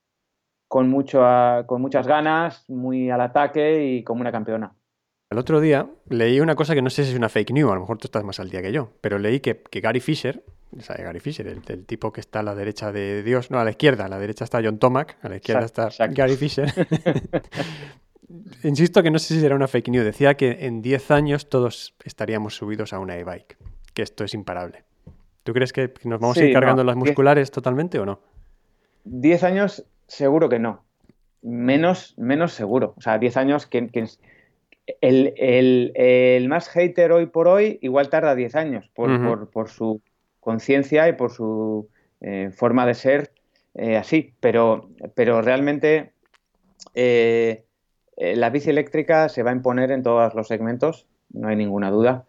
con, 0.70 0.90
mucho, 0.90 1.22
con 1.66 1.82
muchas 1.82 2.08
ganas, 2.08 2.64
muy 2.70 3.10
al 3.10 3.20
ataque 3.20 3.84
y 3.84 4.06
como 4.06 4.22
una 4.22 4.32
campeona. 4.32 4.74
El 5.30 5.38
otro 5.38 5.60
día 5.60 5.90
leí 6.08 6.40
una 6.40 6.56
cosa 6.56 6.76
que 6.76 6.82
no 6.82 6.90
sé 6.90 7.04
si 7.04 7.12
es 7.12 7.18
una 7.18 7.28
fake 7.28 7.52
news, 7.52 7.74
a 7.74 7.76
lo 7.76 7.82
mejor 7.82 7.98
tú 7.98 8.08
estás 8.08 8.24
más 8.24 8.40
al 8.40 8.50
día 8.50 8.62
que 8.62 8.72
yo, 8.72 8.94
pero 9.02 9.20
leí 9.20 9.42
que, 9.42 9.62
Gary 9.70 10.00
Fisher, 10.00 10.42
o 10.78 10.80
sea, 10.80 10.96
Gary 10.96 11.20
Fisher, 11.20 11.46
el, 11.46 11.86
tipo 11.86 12.14
que 12.14 12.22
está 12.22 12.40
a 12.40 12.44
la 12.44 12.56
derecha 12.56 12.94
de 12.94 13.22
Dios, 13.22 13.52
no, 13.52 13.60
a 13.60 13.66
la 13.66 13.72
izquierda, 13.72 14.06
a 14.06 14.10
la 14.10 14.18
derecha 14.18 14.46
está 14.46 14.62
John 14.64 14.80
Tomac, 14.80 15.18
a 15.24 15.28
la 15.28 15.36
izquierda 15.36 15.66
está 15.66 15.90
Gary 16.08 16.38
Fisher. 16.38 16.72
Insisto 18.64 19.02
que 19.02 19.10
no 19.10 19.20
sé 19.20 19.40
si 19.40 19.46
era 19.46 19.56
una 19.56 19.68
fake 19.68 19.90
news, 19.90 20.06
decía 20.06 20.36
que 20.36 20.66
en 20.66 20.82
10 20.82 21.12
años 21.12 21.50
todos 21.50 21.96
estaríamos 22.04 22.56
subidos 22.56 22.94
a 22.94 23.00
una 23.00 23.18
e-bike, 23.18 23.58
que 23.94 24.04
esto 24.04 24.24
es 24.24 24.34
imparable. 24.34 24.84
¿Tú 25.44 25.54
crees 25.54 25.74
que 25.74 25.92
nos 26.04 26.20
vamos 26.20 26.38
a 26.38 26.46
ir 26.46 26.54
cargando 26.54 26.84
las 26.84 26.96
musculares 26.96 27.50
totalmente 27.50 27.98
o 28.00 28.06
no? 28.06 28.20
10 29.06 29.44
años 29.44 29.86
seguro 30.08 30.50
que 30.50 30.60
no. 30.60 30.84
Menos, 31.42 32.14
menos 32.18 32.54
seguro. 32.54 32.94
O 32.98 33.02
sea, 33.02 33.18
10 33.18 33.38
años 33.38 33.66
que, 33.66 33.88
que 33.88 34.06
el, 35.02 36.48
más 36.50 36.70
hater 36.70 37.12
hoy 37.12 37.28
por 37.28 37.48
hoy 37.48 37.80
igual 37.82 38.10
tarda 38.10 38.36
10 38.36 38.56
años 38.56 38.90
por, 38.94 39.70
su 39.70 40.02
conciencia 40.40 41.08
y 41.08 41.14
por 41.14 41.32
su 41.32 41.90
eh, 42.22 42.52
forma 42.52 42.86
de 42.86 42.94
ser 42.94 43.32
eh, 43.76 43.98
así, 43.98 44.34
pero, 44.40 44.90
pero 45.16 45.42
realmente 45.42 46.12
eh, 46.94 47.64
la 48.20 48.50
bici 48.50 48.70
eléctrica 48.70 49.30
se 49.30 49.44
va 49.44 49.52
a 49.52 49.54
imponer 49.54 49.92
en 49.92 50.04
todos 50.04 50.36
los 50.36 50.48
segmentos, 50.48 51.08
no 51.32 51.48
hay 51.48 51.56
ninguna 51.56 51.90
duda. 51.90 52.26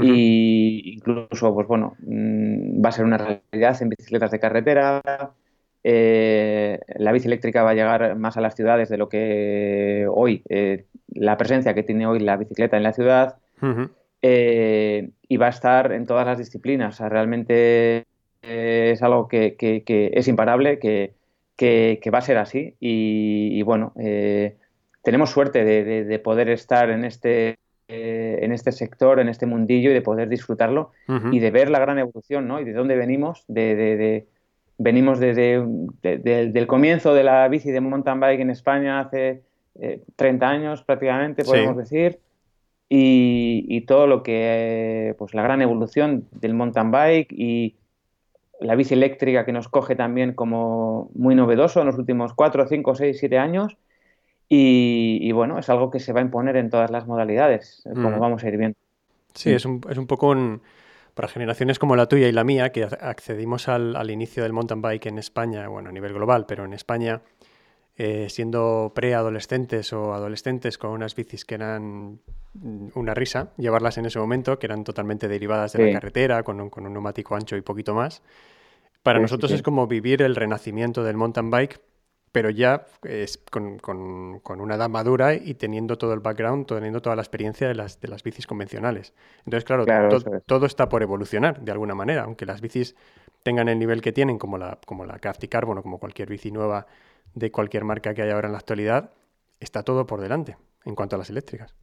Y 0.00 0.92
incluso, 0.94 1.52
pues 1.52 1.66
bueno, 1.66 1.96
mm, 1.98 2.84
va 2.84 2.90
a 2.90 2.92
ser 2.92 3.04
una 3.04 3.18
realidad 3.18 3.82
en 3.82 3.88
bicicletas 3.88 4.30
de 4.30 4.38
carretera, 4.38 5.02
la 5.82 7.12
bici 7.12 7.26
eléctrica 7.26 7.64
va 7.64 7.70
a 7.70 7.74
llegar 7.74 8.14
más 8.16 8.36
a 8.36 8.40
las 8.40 8.54
ciudades 8.54 8.88
de 8.88 8.98
lo 8.98 9.08
que 9.08 10.06
hoy 10.08 10.44
la 11.14 11.36
presencia 11.36 11.74
que 11.74 11.82
tiene 11.82 12.06
hoy 12.06 12.20
la 12.20 12.36
bicicleta 12.36 12.76
en 12.76 12.82
la 12.82 12.92
ciudad 12.92 13.36
eh, 14.22 15.10
y 15.28 15.36
va 15.36 15.46
a 15.46 15.50
estar 15.50 15.92
en 15.92 16.06
todas 16.06 16.26
las 16.26 16.38
disciplinas. 16.38 16.98
realmente 17.00 18.06
eh, 18.42 18.90
es 18.92 19.02
algo 19.02 19.28
que, 19.28 19.56
es 20.14 20.28
imparable, 20.28 20.78
que, 20.78 21.14
que, 21.56 22.10
va 22.12 22.18
a 22.18 22.22
ser 22.22 22.38
así. 22.38 22.76
Y, 22.80 23.62
bueno, 23.62 23.92
eh, 23.98 24.56
tenemos 25.02 25.30
suerte 25.30 25.64
de, 25.64 26.18
poder 26.18 26.48
estar 26.48 26.90
en 26.90 27.04
este, 27.04 27.58
eh, 27.88 28.38
en 28.42 28.52
este 28.52 28.72
sector, 28.72 29.20
en 29.20 29.28
este 29.28 29.46
mundillo 29.46 29.90
y 29.90 29.94
de 29.94 30.02
poder 30.02 30.28
disfrutarlo 30.28 30.92
y 31.32 31.38
de 31.38 31.50
ver 31.50 31.70
la 31.70 31.78
gran 31.78 31.98
evolución, 31.98 32.46
¿no? 32.46 32.60
Y 32.60 32.64
de 32.64 32.72
dónde 32.72 32.96
venimos, 32.96 33.44
de, 33.48 34.26
venimos 34.78 35.18
desde 35.18 35.64
del 36.02 36.66
comienzo 36.66 37.14
de 37.14 37.24
la 37.24 37.48
bici 37.48 37.70
de 37.70 37.80
mountain 37.80 38.20
bike 38.20 38.40
en 38.40 38.50
España 38.50 39.00
hace 39.00 39.42
30 40.16 40.48
años 40.48 40.82
prácticamente, 40.82 41.44
podemos 41.44 41.76
decir 41.76 42.18
y, 42.92 43.80
todo 43.82 44.06
lo 44.08 44.22
que, 44.22 45.14
pues 45.16 45.32
la 45.32 45.42
gran 45.42 45.62
evolución 45.62 46.26
del 46.32 46.54
mountain 46.54 46.90
bike 46.90 47.32
y 47.32 47.76
la 48.60 48.74
bici 48.74 48.94
eléctrica 48.94 49.46
que 49.46 49.52
nos 49.52 49.68
coge 49.68 49.94
también 49.94 50.34
como 50.34 51.08
muy 51.14 51.36
novedoso 51.36 51.80
en 51.80 51.86
los 51.86 51.96
últimos 51.96 52.34
4, 52.34 52.66
5, 52.66 52.94
6, 52.96 53.16
7 53.18 53.38
años. 53.38 53.76
Y, 54.52 55.30
bueno, 55.30 55.60
es 55.60 55.70
algo 55.70 55.92
que 55.92 56.00
se 56.00 56.12
va 56.12 56.18
a 56.18 56.24
imponer 56.24 56.56
en 56.56 56.70
todas 56.70 56.90
las 56.90 57.06
modalidades, 57.06 57.82
como 57.84 58.10
mm. 58.10 58.18
vamos 58.18 58.42
a 58.42 58.48
ir 58.48 58.56
viendo. 58.56 58.76
Sí, 59.32 59.52
es 59.52 59.64
un, 59.64 59.80
es 59.88 59.96
un 59.96 60.08
poco 60.08 60.34
para 61.14 61.28
generaciones 61.28 61.78
como 61.78 61.94
la 61.94 62.06
tuya 62.06 62.26
y 62.26 62.32
la 62.32 62.42
mía, 62.42 62.72
que 62.72 62.82
accedimos 62.82 63.68
al, 63.68 63.94
al, 63.94 64.10
inicio 64.10 64.42
del 64.42 64.52
mountain 64.52 64.82
bike 64.82 65.06
en 65.06 65.18
España, 65.18 65.68
bueno, 65.68 65.90
a 65.90 65.92
nivel 65.92 66.14
global, 66.14 66.46
pero 66.48 66.64
en 66.64 66.72
España 66.72 67.22
eh, 68.02 68.30
siendo 68.30 68.92
preadolescentes 68.94 69.92
o 69.92 70.14
adolescentes 70.14 70.78
con 70.78 70.92
unas 70.92 71.14
bicis 71.14 71.44
que 71.44 71.54
eran 71.54 72.18
una 72.94 73.12
risa, 73.12 73.52
llevarlas 73.58 73.98
en 73.98 74.06
ese 74.06 74.18
momento, 74.18 74.58
que 74.58 74.66
eran 74.66 74.84
totalmente 74.84 75.28
derivadas 75.28 75.74
de 75.74 75.84
la 75.84 75.92
carretera, 75.92 76.42
con 76.42 76.62
un, 76.62 76.70
neumático 76.94 77.36
ancho 77.36 77.56
y 77.56 77.60
poquito 77.60 77.94
más. 77.94 78.22
Para 79.02 79.18
nosotros 79.18 79.50
es 79.52 79.60
como 79.60 79.86
vivir 79.86 80.22
el 80.22 80.34
renacimiento 80.34 81.04
del 81.04 81.18
mountain 81.18 81.50
bike, 81.50 81.78
pero 82.32 82.50
ya 82.50 82.86
es 83.02 83.38
con, 83.50 83.80
una 84.46 84.74
edad 84.74 84.88
madura 84.88 85.34
y 85.34 85.54
teniendo 85.54 85.98
todo 85.98 86.12
el 86.12 86.20
background, 86.20 86.66
teniendo 86.66 87.02
toda 87.02 87.16
la 87.16 87.22
experiencia 87.22 87.66
de 87.66 87.74
las, 87.74 88.00
de 88.00 88.08
las 88.08 88.22
bicis 88.22 88.46
convencionales. 88.46 89.14
Entonces, 89.44 89.64
claro, 89.64 89.84
todo 90.46 90.66
está 90.66 90.88
por 90.88 91.02
evolucionar 91.02 91.60
de 91.60 91.72
alguna 91.72 91.94
manera, 91.94 92.22
aunque 92.22 92.46
las 92.46 92.60
bicis 92.60 92.94
tengan 93.42 93.68
el 93.68 93.78
nivel 93.78 94.00
que 94.00 94.12
tienen, 94.12 94.38
como 94.38 94.58
la, 94.58 94.78
como 94.86 95.04
la 95.04 95.18
Crafty 95.18 95.48
Carbon 95.48 95.78
o 95.78 95.82
como 95.82 95.98
cualquier 95.98 96.28
bici 96.28 96.50
nueva 96.52 96.86
de 97.34 97.50
cualquier 97.50 97.84
marca 97.84 98.14
que 98.14 98.22
hay 98.22 98.30
ahora 98.30 98.48
en 98.48 98.52
la 98.52 98.58
actualidad, 98.58 99.10
está 99.58 99.82
todo 99.82 100.06
por 100.06 100.20
delante 100.20 100.56
en 100.84 100.94
cuanto 100.94 101.16
a 101.16 101.18
las 101.18 101.30
eléctricas. 101.30 101.74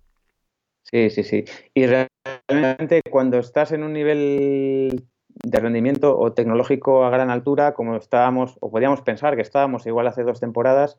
Sí, 0.83 1.09
sí, 1.09 1.23
sí. 1.23 1.43
Y 1.73 1.85
realmente 1.85 3.01
cuando 3.09 3.37
estás 3.39 3.73
en 3.73 3.83
un 3.83 3.91
nivel 3.91 5.07
de 5.43 5.59
rendimiento 5.59 6.17
o 6.17 6.33
tecnológico 6.33 7.05
a 7.05 7.09
gran 7.09 7.29
altura, 7.29 7.73
como 7.73 7.95
estábamos, 7.95 8.57
o 8.59 8.69
podíamos 8.69 9.01
pensar 9.01 9.35
que 9.35 9.41
estábamos 9.41 9.85
igual 9.85 10.07
hace 10.07 10.23
dos 10.23 10.39
temporadas, 10.39 10.97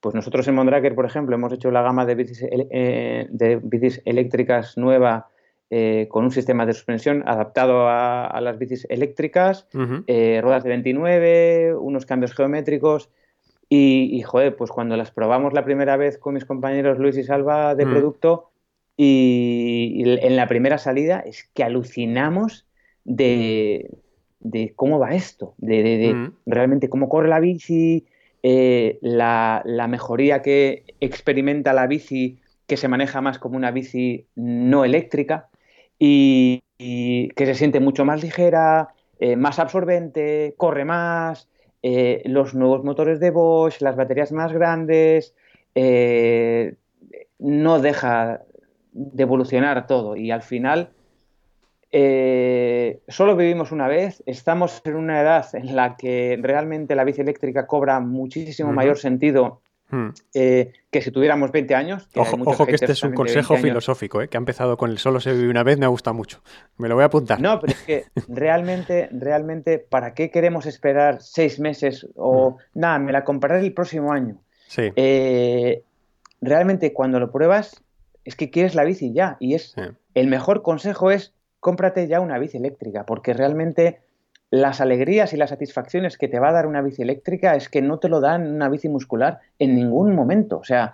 pues 0.00 0.14
nosotros 0.14 0.46
en 0.48 0.54
Mondraker, 0.54 0.94
por 0.94 1.06
ejemplo, 1.06 1.34
hemos 1.34 1.52
hecho 1.52 1.70
la 1.70 1.82
gama 1.82 2.04
de 2.04 2.14
bicis, 2.14 2.44
eh, 2.50 3.26
de 3.30 3.56
bicis 3.56 4.02
eléctricas 4.04 4.76
nueva 4.76 5.28
eh, 5.68 6.06
con 6.10 6.24
un 6.24 6.30
sistema 6.30 6.64
de 6.64 6.74
suspensión 6.74 7.24
adaptado 7.26 7.88
a, 7.88 8.38
las 8.40 8.58
bicis 8.58 8.86
eléctricas, 8.88 9.66
eh, 10.06 10.40
ruedas 10.42 10.62
de 10.62 10.68
29, 10.68 11.74
unos 11.74 12.06
cambios 12.06 12.34
geométricos. 12.34 13.10
Y, 13.68 14.22
joder, 14.22 14.54
pues 14.54 14.70
cuando 14.70 14.96
las 14.96 15.10
probamos 15.10 15.52
la 15.52 15.64
primera 15.64 15.96
vez 15.96 16.18
con 16.18 16.34
mis 16.34 16.44
compañeros 16.44 16.98
Luis 16.98 17.16
y 17.16 17.24
Salva 17.24 17.74
de 17.74 17.84
mm. 17.84 17.90
producto, 17.90 18.50
y, 18.96 20.04
en 20.04 20.36
la 20.36 20.46
primera 20.46 20.78
salida 20.78 21.18
es 21.18 21.50
que 21.52 21.64
alucinamos 21.64 22.65
de, 23.06 24.72
cómo 24.74 24.98
va 24.98 25.14
esto, 25.14 25.54
de, 25.58 26.12
mm. 26.14 26.32
realmente 26.46 26.88
cómo 26.88 27.08
corre 27.08 27.28
la 27.28 27.40
bici, 27.40 28.04
eh, 28.42 28.98
la, 29.00 29.62
mejoría 29.88 30.42
que 30.42 30.84
experimenta 31.00 31.72
la 31.72 31.86
bici, 31.86 32.38
que 32.66 32.76
se 32.76 32.88
maneja 32.88 33.20
más 33.20 33.38
como 33.38 33.56
una 33.56 33.70
bici 33.70 34.26
no 34.34 34.84
eléctrica, 34.84 35.48
y, 35.98 36.62
que 36.78 37.46
se 37.46 37.54
siente 37.54 37.80
mucho 37.80 38.04
más 38.04 38.22
ligera, 38.22 38.88
eh, 39.18 39.36
más 39.36 39.58
absorbente, 39.58 40.54
corre 40.58 40.84
más. 40.84 41.48
Eh, 41.82 42.22
los 42.26 42.54
nuevos 42.54 42.84
motores 42.84 43.20
de 43.20 43.30
Bosch, 43.30 43.80
las 43.80 43.96
baterías 43.96 44.32
más 44.32 44.52
grandes, 44.52 45.34
no 47.38 47.80
deja 47.80 48.42
de 48.92 49.22
evolucionar 49.22 49.86
todo 49.86 50.16
y 50.16 50.30
al 50.30 50.42
final 50.42 50.90
eh, 51.98 53.00
solo 53.08 53.36
vivimos 53.36 53.72
una 53.72 53.88
vez, 53.88 54.22
estamos 54.26 54.82
en 54.84 54.96
una 54.96 55.22
edad 55.22 55.46
en 55.54 55.74
la 55.74 55.96
que 55.96 56.38
realmente 56.40 56.94
la 56.94 57.04
bici 57.04 57.22
eléctrica 57.22 57.66
cobra 57.66 58.00
muchísimo 58.00 58.70
mayor 58.72 58.98
sentido 58.98 59.60
Hmm. 59.88 60.08
Eh, 60.34 60.72
que 60.90 61.00
si 61.00 61.12
tuviéramos 61.12 61.52
20 61.52 61.74
años. 61.74 62.08
ojo, 62.16 62.66
que 62.66 62.74
este 62.74 62.92
es 62.92 63.02
un 63.04 63.12
consejo 63.12 63.56
filosófico, 63.56 64.20
eh, 64.20 64.28
que 64.28 64.36
ha 64.36 64.40
empezado 64.40 64.76
con 64.76 64.90
el 64.90 64.98
solo 64.98 65.20
se 65.20 65.32
vive 65.32 65.48
una 65.48 65.62
vez, 65.62 65.78
me 65.78 65.86
ha 65.86 65.88
gustado 65.88 66.14
mucho. 66.14 66.42
Me 66.76 66.88
lo 66.88 66.96
voy 66.96 67.02
a 67.02 67.06
apuntar. 67.06 67.40
No, 67.40 67.60
pero 67.60 67.72
es 67.72 67.82
que 67.82 68.04
realmente, 68.28 69.08
realmente, 69.12 69.78
¿para 69.78 70.14
qué 70.14 70.30
queremos 70.30 70.66
esperar 70.66 71.22
seis 71.22 71.60
meses 71.60 72.06
o 72.16 72.52
hmm. 72.52 72.80
nada? 72.80 72.98
Me 72.98 73.12
la 73.12 73.24
compraré 73.24 73.60
el 73.60 73.72
próximo 73.72 74.12
año. 74.12 74.38
Sí. 74.66 74.90
Eh, 74.96 75.82
realmente, 76.40 76.92
cuando 76.92 77.20
lo 77.20 77.30
pruebas, 77.30 77.84
es 78.24 78.34
que 78.34 78.50
quieres 78.50 78.74
la 78.74 78.82
bici 78.82 79.12
ya. 79.12 79.36
Y 79.38 79.54
es 79.54 79.76
el 80.14 80.26
mejor 80.26 80.62
consejo 80.62 81.12
es 81.12 81.32
cómprate 81.66 82.06
ya 82.06 82.20
una 82.20 82.38
bici 82.38 82.58
eléctrica, 82.58 83.04
porque 83.04 83.32
realmente 83.32 83.98
las 84.50 84.80
alegrías 84.80 85.32
y 85.32 85.36
las 85.36 85.50
satisfacciones 85.50 86.16
que 86.16 86.28
te 86.28 86.38
va 86.38 86.50
a 86.50 86.52
dar 86.52 86.68
una 86.68 86.80
bici 86.80 87.02
eléctrica 87.02 87.56
es 87.56 87.68
que 87.68 87.82
no 87.82 87.98
te 87.98 88.08
lo 88.08 88.20
dan 88.20 88.46
una 88.54 88.68
bici 88.68 88.88
muscular 88.88 89.40
en 89.58 89.74
ningún 89.74 90.14
momento. 90.14 90.58
O 90.58 90.62
sea, 90.62 90.92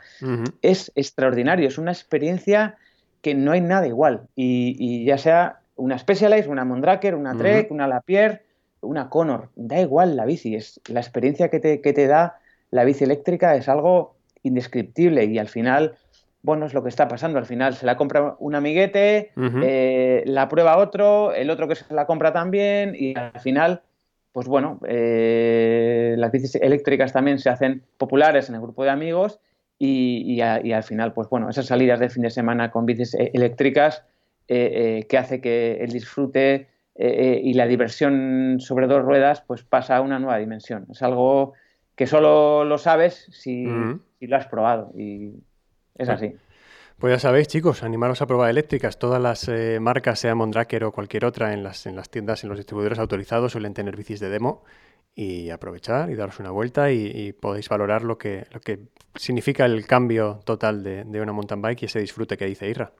es 0.62 0.90
extraordinario, 0.94 1.68
es 1.68 1.76
una 1.76 1.92
experiencia 1.92 2.78
que 3.20 3.34
no 3.34 3.52
hay 3.52 3.60
nada 3.60 3.86
igual. 3.86 4.22
Y, 4.34 5.04
ya 5.04 5.18
sea 5.18 5.60
una 5.76 5.98
Specialized, 5.98 6.48
una 6.48 6.64
Mondraker, 6.64 7.16
una 7.16 7.36
Trek, 7.36 7.70
una 7.70 7.86
Lapierre, 7.86 8.40
una 8.80 9.10
Conor, 9.10 9.50
da 9.54 9.78
igual 9.78 10.16
la 10.16 10.24
bici, 10.24 10.54
es 10.54 10.80
la 10.86 11.00
experiencia 11.00 11.50
que 11.50 11.60
te, 11.60 11.82
que 11.82 11.92
te 11.92 12.06
da 12.06 12.38
la 12.70 12.84
bici 12.84 13.04
eléctrica 13.04 13.56
es 13.56 13.68
algo 13.68 14.14
indescriptible 14.42 15.26
y 15.26 15.38
al 15.38 15.48
final 15.48 15.96
bueno, 16.42 16.66
es 16.66 16.74
lo 16.74 16.82
que 16.82 16.88
está 16.88 17.08
pasando. 17.08 17.38
Al 17.38 17.46
final 17.46 17.74
se 17.74 17.86
la 17.86 17.96
compra 17.96 18.36
un 18.38 18.54
amiguete, 18.54 19.30
eh, 19.36 20.22
la 20.26 20.48
prueba 20.48 20.76
otro, 20.76 21.32
el 21.32 21.50
otro 21.50 21.68
que 21.68 21.76
se 21.76 21.94
la 21.94 22.06
compra 22.06 22.32
también 22.32 22.94
y 22.98 23.16
al 23.16 23.40
final, 23.40 23.82
pues 24.32 24.48
bueno, 24.48 24.80
eh, 24.86 26.16
las 26.18 26.32
bicis 26.32 26.56
eléctricas 26.56 27.12
también 27.12 27.38
se 27.38 27.48
hacen 27.48 27.82
populares 27.96 28.48
en 28.48 28.56
el 28.56 28.60
grupo 28.60 28.82
de 28.82 28.90
amigos 28.90 29.38
y, 29.78 30.40
al 30.40 30.82
final, 30.84 31.12
pues 31.12 31.28
bueno, 31.28 31.48
esas 31.48 31.66
salidas 31.66 31.98
de 31.98 32.08
fin 32.08 32.22
de 32.22 32.30
semana 32.30 32.70
con 32.70 32.86
bicis 32.86 33.14
e-, 33.14 33.30
eléctricas 33.34 34.04
eh, 34.48 35.06
que 35.08 35.18
hace 35.18 35.40
que 35.40 35.78
el 35.80 35.90
disfrute 35.90 36.68
y 36.94 37.54
la 37.54 37.66
diversión 37.66 38.58
sobre 38.60 38.86
dos 38.86 39.02
ruedas 39.02 39.40
pues 39.40 39.62
pasa 39.62 39.96
a 39.96 40.00
una 40.02 40.18
nueva 40.18 40.38
dimensión. 40.38 40.86
Es 40.90 41.02
algo 41.02 41.54
que 41.96 42.06
solo 42.06 42.64
lo 42.64 42.76
sabes 42.76 43.28
si, 43.32 43.66
si 44.18 44.26
lo 44.26 44.36
has 44.36 44.46
probado 44.46 44.92
y 44.94 45.32
es 45.96 46.08
así. 46.08 46.36
Pues 46.98 47.14
ya 47.14 47.18
sabéis, 47.18 47.48
chicos, 47.48 47.82
animaros 47.82 48.22
a 48.22 48.26
probar 48.26 48.50
eléctricas. 48.50 48.98
Todas 48.98 49.20
las 49.20 49.48
eh, 49.48 49.80
marcas, 49.80 50.20
sea 50.20 50.34
Mondraker 50.34 50.84
o 50.84 50.92
cualquier 50.92 51.24
otra, 51.24 51.52
en 51.52 51.64
las, 51.64 51.86
en 51.86 51.96
las 51.96 52.10
tiendas, 52.10 52.44
en 52.44 52.48
los 52.48 52.58
distribuidores 52.58 52.98
autorizados, 52.98 53.52
suelen 53.52 53.74
tener 53.74 53.96
bicis 53.96 54.20
de 54.20 54.28
demo 54.28 54.62
y 55.14 55.50
aprovechar 55.50 56.10
y 56.10 56.14
daros 56.14 56.38
una 56.38 56.50
vuelta 56.50 56.90
y, 56.90 57.32
podéis 57.32 57.68
valorar 57.68 58.02
lo 58.02 58.16
que, 58.16 58.46
lo 58.52 58.60
que 58.60 58.78
significa 59.16 59.66
el 59.66 59.86
cambio 59.86 60.40
total 60.44 60.82
de, 60.82 61.20
una 61.20 61.32
mountain 61.32 61.60
bike 61.60 61.82
y 61.82 61.84
ese 61.86 61.98
disfrute 61.98 62.36
que 62.36 62.46
dice 62.46 62.68
Irra. 62.68 62.92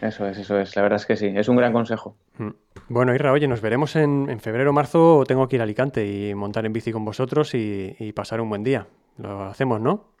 Eso 0.00 0.28
es, 0.28 0.38
eso 0.38 0.60
es, 0.60 0.76
la 0.76 0.82
verdad 0.82 1.00
es 1.00 1.06
que 1.06 1.16
sí, 1.16 1.32
es 1.34 1.48
un 1.48 1.56
gran 1.56 1.72
consejo. 1.72 2.16
Mm. 2.36 2.50
Bueno, 2.88 3.14
Irra, 3.14 3.32
oye, 3.32 3.48
nos 3.48 3.60
veremos 3.60 3.96
en, 3.96 4.28
en 4.30 4.38
febrero 4.40 4.70
o 4.70 4.72
marzo, 4.72 5.24
tengo 5.26 5.48
que 5.48 5.56
ir 5.56 5.62
a 5.62 5.64
Alicante 5.64 6.06
y 6.06 6.34
montar 6.34 6.66
en 6.66 6.72
bici 6.72 6.92
con 6.92 7.04
vosotros 7.04 7.52
y 7.54 8.12
pasar 8.14 8.40
un 8.40 8.50
buen 8.50 8.62
día. 8.62 8.86
Lo 9.16 9.44
hacemos, 9.44 9.80
¿no? 9.80 10.17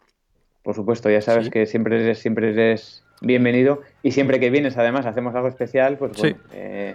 Por 0.68 0.74
supuesto, 0.74 1.08
ya 1.08 1.22
sabes 1.22 1.48
que 1.48 1.64
siempre 1.64 1.98
eres, 1.98 2.18
siempre 2.18 2.50
eres 2.50 3.02
bienvenido 3.22 3.80
y 4.02 4.10
siempre 4.10 4.38
que 4.38 4.50
vienes, 4.50 4.76
además, 4.76 5.06
hacemos 5.06 5.34
algo 5.34 5.48
especial, 5.48 5.96
pues 5.96 6.12
bueno, 6.18 6.36
eh, 6.52 6.94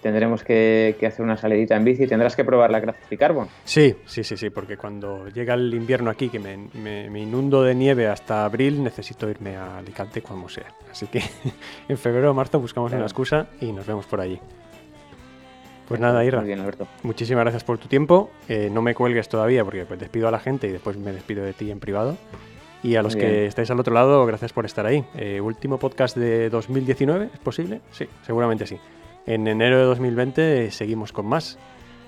tendremos 0.00 0.42
que, 0.42 0.96
hacer 1.06 1.22
una 1.22 1.36
salidita 1.36 1.76
en 1.76 1.84
bici 1.84 2.04
y 2.04 2.06
tendrás 2.06 2.34
que 2.34 2.46
probar 2.46 2.70
la 2.70 2.80
Crafty 2.80 3.18
Carbon. 3.18 3.46
Sí, 3.64 3.94
sí, 4.06 4.24
sí, 4.24 4.38
sí, 4.38 4.48
porque 4.48 4.78
cuando 4.78 5.28
llega 5.28 5.52
el 5.52 5.74
invierno 5.74 6.08
aquí, 6.08 6.30
que 6.30 6.38
me, 6.38 7.20
inundo 7.20 7.62
de 7.62 7.74
nieve 7.74 8.08
hasta 8.08 8.46
abril, 8.46 8.82
necesito 8.82 9.28
irme 9.28 9.54
a 9.54 9.76
Alicante 9.76 10.22
como 10.22 10.48
sea. 10.48 10.72
Así 10.90 11.06
que 11.06 11.20
en 11.90 11.98
febrero 11.98 12.30
o 12.30 12.32
marzo 12.32 12.58
buscamos 12.58 12.90
una 12.94 13.02
excusa 13.02 13.48
y 13.60 13.70
nos 13.70 13.86
vemos 13.86 14.06
por 14.06 14.22
allí. 14.22 14.40
Pues 15.88 16.00
nada, 16.00 16.24
Irra. 16.24 16.40
bien, 16.40 16.60
Alberto. 16.60 16.86
Muchísimas 17.02 17.44
gracias 17.44 17.64
por 17.64 17.76
tu 17.76 17.86
tiempo. 17.86 18.30
Eh, 18.48 18.70
no 18.72 18.80
me 18.80 18.94
cuelgues 18.94 19.28
todavía 19.28 19.62
porque 19.62 19.84
pues, 19.84 20.00
despido 20.00 20.26
a 20.26 20.30
la 20.30 20.38
gente 20.38 20.68
y 20.68 20.70
después 20.70 20.96
me 20.96 21.12
despido 21.12 21.44
de 21.44 21.52
ti 21.52 21.70
en 21.70 21.80
privado. 21.80 22.16
Y 22.82 22.96
a 22.96 23.02
los 23.02 23.14
que 23.14 23.46
estáis 23.46 23.70
al 23.70 23.78
otro 23.78 23.92
lado, 23.92 24.24
gracias 24.24 24.52
por 24.52 24.64
estar 24.64 24.86
ahí. 24.86 25.04
Eh, 25.14 25.40
último 25.40 25.78
podcast 25.78 26.16
de 26.16 26.48
2019, 26.48 27.30
¿es 27.32 27.40
posible? 27.40 27.82
Sí, 27.90 28.06
seguramente 28.22 28.66
sí. 28.66 28.78
En 29.26 29.46
enero 29.46 29.78
de 29.78 29.84
2020 29.84 30.70
seguimos 30.70 31.12
con 31.12 31.26
más. 31.26 31.58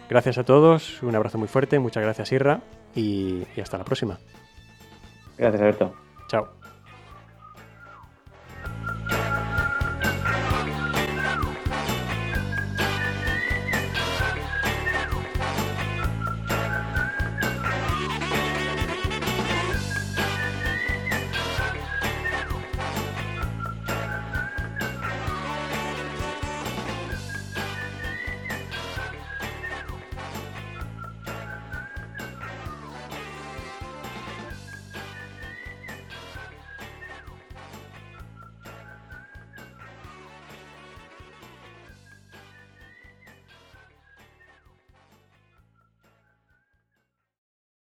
Gracias 0.09 0.39
a 0.39 0.45
todos, 0.45 1.03
un 1.03 1.15
abrazo 1.15 1.39
muy 1.39 1.49
fuerte, 1.49 1.79
muchas 1.79 2.03
gracias 2.03 2.33
Irra 2.33 2.61
y 2.95 3.45
hasta 3.61 3.79
la 3.79 3.85
próxima. 3.85 4.19
Gracias, 5.39 5.61
Alberto. 5.61 5.95
Chao. 6.29 6.62